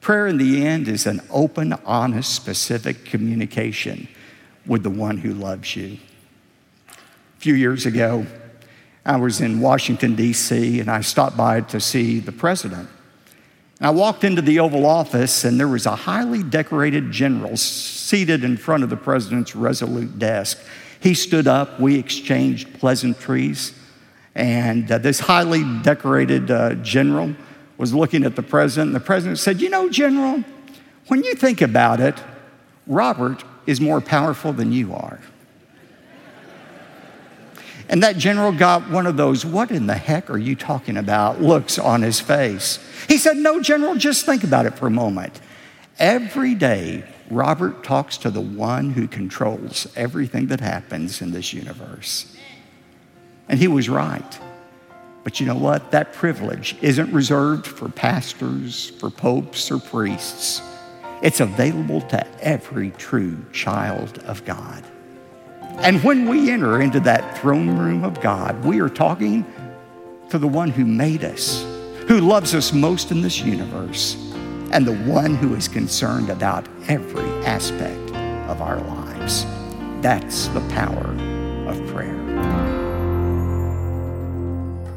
Prayer 0.00 0.26
in 0.26 0.38
the 0.38 0.66
end 0.66 0.88
is 0.88 1.06
an 1.06 1.20
open, 1.28 1.74
honest, 1.84 2.34
specific 2.34 3.04
communication 3.04 4.08
with 4.64 4.82
the 4.82 4.90
one 4.90 5.18
who 5.18 5.34
loves 5.34 5.76
you. 5.76 5.98
A 6.88 7.40
few 7.40 7.54
years 7.54 7.84
ago, 7.84 8.24
I 9.04 9.16
was 9.16 9.40
in 9.40 9.60
Washington, 9.60 10.14
D.C., 10.14 10.80
and 10.80 10.90
I 10.90 11.00
stopped 11.02 11.36
by 11.36 11.60
to 11.62 11.80
see 11.80 12.20
the 12.20 12.32
president. 12.32 12.88
And 13.80 13.86
I 13.86 13.90
walked 13.90 14.24
into 14.24 14.42
the 14.42 14.60
Oval 14.60 14.84
Office, 14.84 15.44
and 15.44 15.58
there 15.58 15.66
was 15.66 15.86
a 15.86 15.96
highly 15.96 16.42
decorated 16.42 17.10
general 17.10 17.56
seated 17.56 18.44
in 18.44 18.58
front 18.58 18.84
of 18.84 18.90
the 18.90 18.96
president's 18.96 19.56
resolute 19.56 20.18
desk. 20.18 20.58
He 21.00 21.14
stood 21.14 21.48
up, 21.48 21.80
we 21.80 21.98
exchanged 21.98 22.74
pleasantries. 22.74 23.72
And 24.34 24.92
uh, 24.92 24.98
this 24.98 25.18
highly 25.18 25.64
decorated 25.82 26.50
uh, 26.50 26.74
general 26.74 27.34
was 27.78 27.94
looking 27.94 28.24
at 28.24 28.36
the 28.36 28.42
president, 28.42 28.88
and 28.88 28.96
the 28.96 29.00
president 29.00 29.38
said, 29.38 29.62
You 29.62 29.70
know, 29.70 29.88
General, 29.88 30.44
when 31.08 31.24
you 31.24 31.34
think 31.34 31.62
about 31.62 32.00
it, 32.00 32.22
Robert 32.86 33.42
is 33.66 33.80
more 33.80 34.02
powerful 34.02 34.52
than 34.52 34.72
you 34.72 34.94
are. 34.94 35.20
And 37.90 38.04
that 38.04 38.16
general 38.16 38.52
got 38.52 38.88
one 38.88 39.04
of 39.08 39.16
those, 39.16 39.44
What 39.44 39.72
in 39.72 39.88
the 39.88 39.96
heck 39.96 40.30
are 40.30 40.38
you 40.38 40.54
talking 40.54 40.96
about? 40.96 41.42
looks 41.42 41.76
on 41.76 42.02
his 42.02 42.20
face. 42.20 42.78
He 43.08 43.18
said, 43.18 43.36
No, 43.36 43.60
General, 43.60 43.96
just 43.96 44.24
think 44.24 44.44
about 44.44 44.64
it 44.64 44.78
for 44.78 44.86
a 44.86 44.90
moment. 44.90 45.40
Every 45.98 46.54
day, 46.54 47.02
Robert 47.30 47.82
talks 47.82 48.16
to 48.18 48.30
the 48.30 48.40
one 48.40 48.90
who 48.90 49.08
controls 49.08 49.88
everything 49.96 50.46
that 50.46 50.60
happens 50.60 51.20
in 51.20 51.32
this 51.32 51.52
universe. 51.52 52.36
And 53.48 53.58
he 53.58 53.66
was 53.66 53.88
right. 53.88 54.38
But 55.24 55.40
you 55.40 55.46
know 55.46 55.56
what? 55.56 55.90
That 55.90 56.12
privilege 56.12 56.76
isn't 56.80 57.12
reserved 57.12 57.66
for 57.66 57.88
pastors, 57.88 58.90
for 59.00 59.10
popes, 59.10 59.68
or 59.68 59.80
priests. 59.80 60.62
It's 61.22 61.40
available 61.40 62.02
to 62.02 62.24
every 62.42 62.92
true 62.92 63.36
child 63.52 64.18
of 64.20 64.44
God. 64.44 64.84
And 65.82 66.04
when 66.04 66.28
we 66.28 66.50
enter 66.50 66.82
into 66.82 67.00
that 67.00 67.38
throne 67.38 67.78
room 67.78 68.04
of 68.04 68.20
God, 68.20 68.62
we 68.66 68.80
are 68.80 68.90
talking 68.90 69.46
to 70.28 70.36
the 70.36 70.46
one 70.46 70.70
who 70.70 70.84
made 70.84 71.24
us, 71.24 71.64
who 72.06 72.20
loves 72.20 72.54
us 72.54 72.74
most 72.74 73.10
in 73.10 73.22
this 73.22 73.40
universe, 73.40 74.14
and 74.72 74.86
the 74.86 74.96
one 75.10 75.34
who 75.34 75.54
is 75.54 75.68
concerned 75.68 76.28
about 76.28 76.68
every 76.88 77.30
aspect 77.46 78.10
of 78.50 78.60
our 78.60 78.78
lives. 78.82 79.46
That's 80.02 80.48
the 80.48 80.60
power 80.68 81.16
of 81.66 81.86
prayer. 81.86 82.20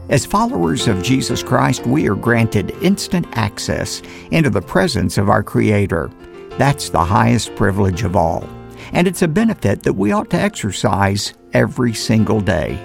As 0.10 0.26
followers 0.26 0.90
of 0.90 1.02
Jesus 1.02 1.42
Christ, 1.42 1.88
we 1.88 2.10
are 2.10 2.16
granted 2.16 2.72
instant 2.82 3.26
access 3.38 4.02
into 4.32 4.50
the 4.50 4.62
presence 4.62 5.18
of 5.18 5.30
our 5.30 5.44
Creator. 5.44 6.12
That's 6.58 6.90
the 6.90 7.06
highest 7.06 7.56
privilege 7.56 8.04
of 8.04 8.18
all. 8.18 8.48
And 8.94 9.08
it's 9.08 9.24
a 9.24 9.28
benefit 9.28 9.84
that 9.84 9.94
we 9.94 10.12
ought 10.12 10.30
to 10.30 10.40
exercise 10.40 11.34
every 11.54 11.94
single 11.94 12.40
day. 12.40 12.80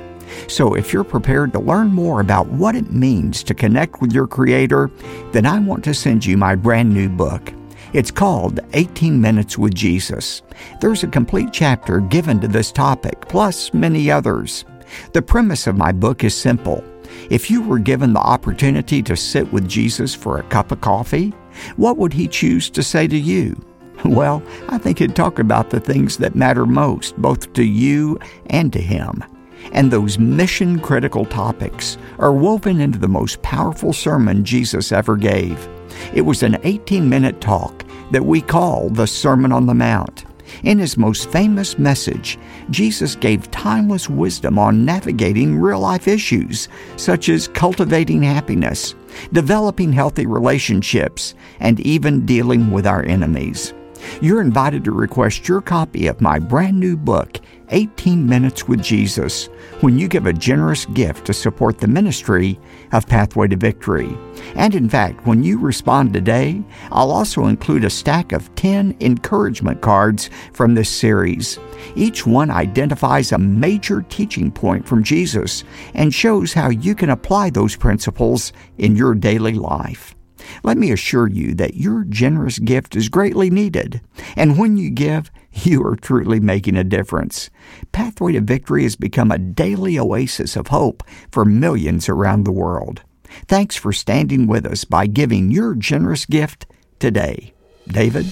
So, 0.46 0.74
if 0.74 0.92
you're 0.92 1.04
prepared 1.04 1.52
to 1.52 1.58
learn 1.58 1.88
more 1.88 2.20
about 2.20 2.48
what 2.48 2.74
it 2.74 2.92
means 2.92 3.42
to 3.44 3.54
connect 3.54 4.00
with 4.00 4.12
your 4.12 4.26
Creator, 4.26 4.90
then 5.32 5.46
I 5.46 5.58
want 5.58 5.84
to 5.84 5.94
send 5.94 6.24
you 6.24 6.36
my 6.36 6.54
brand 6.54 6.92
new 6.92 7.08
book. 7.08 7.52
It's 7.94 8.10
called 8.10 8.60
18 8.74 9.18
Minutes 9.18 9.56
with 9.56 9.74
Jesus. 9.74 10.42
There's 10.80 11.02
a 11.02 11.08
complete 11.08 11.48
chapter 11.52 12.00
given 12.00 12.40
to 12.40 12.48
this 12.48 12.70
topic, 12.70 13.22
plus 13.28 13.72
many 13.72 14.10
others. 14.10 14.66
The 15.12 15.22
premise 15.22 15.66
of 15.66 15.78
my 15.78 15.92
book 15.92 16.24
is 16.24 16.34
simple. 16.34 16.84
If 17.30 17.50
you 17.50 17.62
were 17.62 17.78
given 17.78 18.12
the 18.12 18.20
opportunity 18.20 19.02
to 19.02 19.16
sit 19.16 19.50
with 19.52 19.68
Jesus 19.68 20.14
for 20.14 20.38
a 20.38 20.42
cup 20.44 20.72
of 20.72 20.82
coffee, 20.82 21.32
what 21.76 21.96
would 21.96 22.12
he 22.12 22.28
choose 22.28 22.68
to 22.70 22.82
say 22.82 23.06
to 23.08 23.18
you? 23.18 23.58
Well, 24.04 24.42
I 24.68 24.78
think 24.78 24.98
he'd 24.98 25.16
talk 25.16 25.38
about 25.38 25.70
the 25.70 25.80
things 25.80 26.18
that 26.18 26.36
matter 26.36 26.66
most, 26.66 27.16
both 27.16 27.52
to 27.54 27.64
you 27.64 28.18
and 28.46 28.72
to 28.72 28.80
him. 28.80 29.24
And 29.72 29.90
those 29.90 30.18
mission 30.18 30.78
critical 30.78 31.24
topics 31.24 31.98
are 32.18 32.32
woven 32.32 32.80
into 32.80 32.98
the 32.98 33.08
most 33.08 33.42
powerful 33.42 33.92
sermon 33.92 34.44
Jesus 34.44 34.92
ever 34.92 35.16
gave. 35.16 35.68
It 36.14 36.22
was 36.22 36.42
an 36.42 36.58
18 36.62 37.08
minute 37.08 37.40
talk 37.40 37.84
that 38.12 38.24
we 38.24 38.40
call 38.40 38.88
the 38.88 39.06
Sermon 39.06 39.52
on 39.52 39.66
the 39.66 39.74
Mount. 39.74 40.24
In 40.62 40.78
his 40.78 40.96
most 40.96 41.30
famous 41.30 41.78
message, 41.78 42.38
Jesus 42.70 43.14
gave 43.14 43.50
timeless 43.50 44.08
wisdom 44.08 44.58
on 44.58 44.84
navigating 44.84 45.58
real 45.58 45.80
life 45.80 46.08
issues 46.08 46.68
such 46.96 47.28
as 47.28 47.48
cultivating 47.48 48.22
happiness, 48.22 48.94
developing 49.32 49.92
healthy 49.92 50.24
relationships, 50.24 51.34
and 51.60 51.80
even 51.80 52.24
dealing 52.24 52.70
with 52.70 52.86
our 52.86 53.04
enemies. 53.04 53.74
You're 54.20 54.40
invited 54.40 54.84
to 54.84 54.92
request 54.92 55.48
your 55.48 55.60
copy 55.60 56.06
of 56.06 56.20
my 56.20 56.38
brand 56.38 56.78
new 56.78 56.96
book, 56.96 57.38
18 57.70 58.26
Minutes 58.26 58.66
with 58.66 58.82
Jesus 58.82 59.48
when 59.80 59.98
you 59.98 60.08
give 60.08 60.26
a 60.26 60.32
generous 60.32 60.86
gift 60.86 61.26
to 61.26 61.32
support 61.32 61.78
the 61.78 61.86
ministry 61.86 62.58
of 62.92 63.06
Pathway 63.06 63.48
to 63.48 63.56
Victory. 63.56 64.16
And 64.54 64.74
in 64.74 64.88
fact, 64.88 65.26
when 65.26 65.44
you 65.44 65.58
respond 65.58 66.12
today, 66.12 66.62
I'll 66.90 67.10
also 67.10 67.46
include 67.46 67.84
a 67.84 67.90
stack 67.90 68.32
of 68.32 68.54
10 68.56 68.96
encouragement 69.00 69.80
cards 69.80 70.30
from 70.52 70.74
this 70.74 70.90
series. 70.90 71.58
Each 71.94 72.26
one 72.26 72.50
identifies 72.50 73.32
a 73.32 73.38
major 73.38 74.02
teaching 74.02 74.50
point 74.50 74.86
from 74.86 75.04
Jesus 75.04 75.64
and 75.94 76.12
shows 76.12 76.52
how 76.52 76.70
you 76.70 76.94
can 76.94 77.10
apply 77.10 77.50
those 77.50 77.76
principles 77.76 78.52
in 78.78 78.96
your 78.96 79.14
daily 79.14 79.54
life. 79.54 80.14
Let 80.62 80.78
me 80.78 80.92
assure 80.92 81.28
you 81.28 81.54
that 81.54 81.74
your 81.74 82.04
generous 82.04 82.58
gift 82.58 82.96
is 82.96 83.08
greatly 83.08 83.50
needed, 83.50 84.00
and 84.36 84.58
when 84.58 84.76
you 84.76 84.90
give, 84.90 85.30
you 85.52 85.84
are 85.84 85.96
truly 85.96 86.40
making 86.40 86.76
a 86.76 86.84
difference. 86.84 87.50
Pathway 87.92 88.32
to 88.32 88.40
Victory 88.40 88.84
has 88.84 88.96
become 88.96 89.30
a 89.30 89.38
daily 89.38 89.98
oasis 89.98 90.56
of 90.56 90.68
hope 90.68 91.02
for 91.30 91.44
millions 91.44 92.08
around 92.08 92.44
the 92.44 92.52
world. 92.52 93.02
Thanks 93.46 93.76
for 93.76 93.92
standing 93.92 94.46
with 94.46 94.64
us 94.64 94.84
by 94.84 95.06
giving 95.06 95.50
your 95.50 95.74
generous 95.74 96.26
gift 96.26 96.66
today. 96.98 97.52
David? 97.86 98.26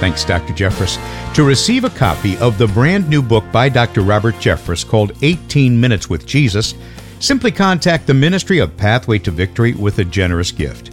Thanks, 0.00 0.24
Dr. 0.24 0.52
Jeffress. 0.54 0.98
To 1.34 1.44
receive 1.44 1.84
a 1.84 1.90
copy 1.90 2.36
of 2.38 2.58
the 2.58 2.66
brand 2.66 3.08
new 3.08 3.22
book 3.22 3.44
by 3.52 3.68
Dr. 3.68 4.02
Robert 4.02 4.34
Jeffress 4.36 4.86
called 4.86 5.12
18 5.22 5.78
Minutes 5.78 6.08
with 6.08 6.26
Jesus, 6.26 6.74
simply 7.20 7.52
contact 7.52 8.06
the 8.06 8.14
Ministry 8.14 8.58
of 8.58 8.76
Pathway 8.76 9.18
to 9.20 9.30
Victory 9.30 9.74
with 9.74 9.98
a 9.98 10.04
generous 10.04 10.50
gift. 10.50 10.89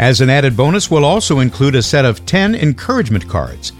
As 0.00 0.22
an 0.22 0.30
added 0.30 0.56
bonus, 0.56 0.90
we'll 0.90 1.04
also 1.04 1.40
include 1.40 1.74
a 1.74 1.82
set 1.82 2.06
of 2.06 2.24
10 2.24 2.54
encouragement 2.54 3.28
cards. 3.28 3.72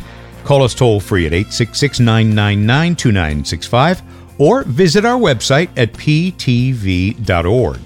Call 0.45 0.63
us 0.63 0.75
toll 0.75 1.01
free 1.01 1.25
at 1.25 1.33
866 1.33 1.99
999 1.99 2.95
2965 2.95 4.03
or 4.37 4.65
visit 4.65 5.07
our 5.07 5.19
website 5.19 5.71
at 5.79 5.95
ptv.org. 5.95 7.79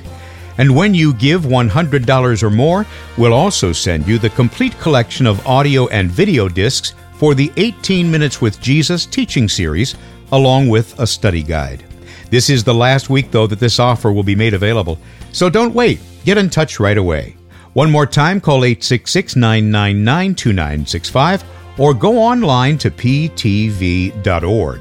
And 0.59 0.75
when 0.75 0.95
you 0.95 1.15
give 1.15 1.43
$100 1.43 2.43
or 2.43 2.51
more, 2.51 2.85
we'll 3.17 3.33
also 3.33 3.71
send 3.71 4.09
you 4.09 4.19
the 4.19 4.31
complete 4.31 4.77
collection 4.81 5.29
of 5.29 5.47
audio 5.47 5.87
and 5.89 6.11
video 6.11 6.49
discs 6.49 6.93
for 7.13 7.37
the 7.37 7.53
18 7.57 8.11
Minutes 8.11 8.41
with 8.41 8.61
Jesus 8.61 9.07
teaching 9.07 9.49
series, 9.49 9.95
along 10.33 10.69
with 10.69 10.99
a 10.99 11.07
study 11.07 11.45
guide. 11.45 11.85
This 12.31 12.51
is 12.51 12.65
the 12.65 12.75
last 12.75 13.11
week, 13.11 13.31
though, 13.31 13.47
that 13.47 13.61
this 13.61 13.79
offer 13.79 14.13
will 14.13 14.25
be 14.25 14.35
made 14.35 14.55
available, 14.55 14.99
so 15.31 15.49
don't 15.49 15.73
wait. 15.73 16.01
Get 16.25 16.37
in 16.37 16.51
touch 16.51 16.81
right 16.81 16.99
away. 16.99 17.37
One 17.75 17.91
more 17.91 18.07
time, 18.07 18.41
call 18.41 18.65
866 18.65 19.35
999 19.35 20.35
2965 20.37 21.45
or 21.77 21.93
go 21.93 22.19
online 22.19 22.79
to 22.79 22.91
ptv.org. 22.91 24.81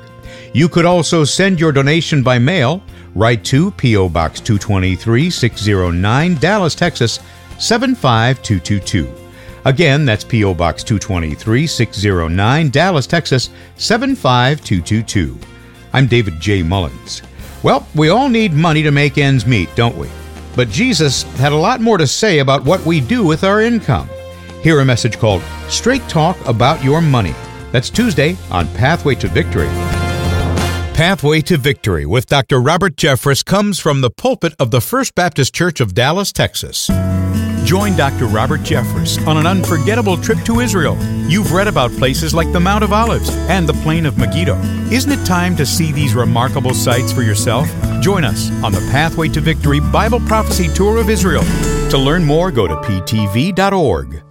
You 0.54 0.70
could 0.70 0.86
also 0.86 1.24
send 1.24 1.60
your 1.60 1.72
donation 1.72 2.22
by 2.22 2.38
mail. 2.38 2.84
Write 3.16 3.44
to 3.46 3.72
P.O. 3.72 4.10
Box 4.10 4.40
223 4.40 5.30
609, 5.32 6.36
Dallas, 6.36 6.76
Texas 6.76 7.20
75222. 7.58 9.12
Again, 9.66 10.06
that's 10.06 10.24
P.O. 10.24 10.54
Box 10.54 10.84
223 10.84 11.66
609, 11.66 12.70
Dallas, 12.70 13.08
Texas 13.08 13.50
75222. 13.78 15.40
I'm 15.94 16.06
David 16.06 16.40
J. 16.40 16.62
Mullins. 16.62 17.24
Well, 17.64 17.88
we 17.96 18.10
all 18.10 18.30
need 18.30 18.54
money 18.54 18.84
to 18.84 18.92
make 18.92 19.18
ends 19.18 19.48
meet, 19.48 19.74
don't 19.76 19.98
we? 19.98 20.10
But 20.56 20.70
Jesus 20.70 21.24
had 21.38 21.52
a 21.52 21.58
lot 21.58 21.82
more 21.82 21.98
to 21.98 22.08
say 22.08 22.40
about 22.40 22.64
what 22.64 22.86
we 22.86 23.02
do 23.02 23.26
with 23.26 23.44
our 23.44 23.62
income. 23.62 24.10
Hear 24.62 24.80
a 24.80 24.86
message 24.86 25.18
called 25.18 25.42
Straight 25.68 26.08
Talk 26.08 26.38
About 26.48 26.84
Your 26.84 27.02
Money. 27.02 27.34
That's 27.72 27.90
Tuesday 27.90 28.38
on 28.52 28.68
Pathway 28.76 29.16
to 29.16 29.28
Victory. 29.28 29.68
Pathway 30.94 31.42
to 31.42 31.58
Victory 31.58 32.06
with 32.06 32.28
Dr. 32.28 32.62
Robert 32.62 32.96
Jeffress 32.96 33.44
comes 33.44 33.80
from 33.80 34.02
the 34.02 34.12
pulpit 34.12 34.54
of 34.60 34.70
the 34.70 34.80
First 34.80 35.16
Baptist 35.16 35.54
Church 35.54 35.82
of 35.82 35.96
Dallas, 35.96 36.32
Texas. 36.32 36.88
Join 37.64 37.96
Dr. 37.96 38.26
Robert 38.26 38.62
Jeffress 38.62 39.26
on 39.26 39.38
an 39.38 39.48
unforgettable 39.48 40.18
trip 40.18 40.40
to 40.46 40.60
Israel. 40.60 40.98
You've 41.30 41.54
read 41.54 41.68
about 41.68 41.92
places 41.94 42.34
like 42.34 42.52
the 42.52 42.60
Mount 42.60 42.84
of 42.84 42.92
Olives 42.92 43.30
and 43.48 43.68
the 43.68 43.74
Plain 43.74 44.06
of 44.06 44.18
Megiddo. 44.18 44.60
Isn't 44.92 45.12
it 45.12 45.26
time 45.26 45.56
to 45.56 45.66
see 45.66 45.92
these 45.92 46.14
remarkable 46.14 46.74
sights 46.74 47.12
for 47.12 47.22
yourself? 47.22 47.70
Join 48.02 48.26
us 48.26 48.52
on 48.64 48.74
the 48.74 48.86
Pathway 48.92 49.30
to 49.30 49.42
Victory 49.42 49.80
Bible 49.80 50.20
Prophecy 50.22 50.68
Tour 50.74 50.98
of 50.98 51.10
Israel. 51.10 51.44
To 51.90 51.98
learn 51.98 52.26
more, 52.26 52.52
go 52.52 52.68
to 52.68 52.76
ptv.org. 52.76 54.23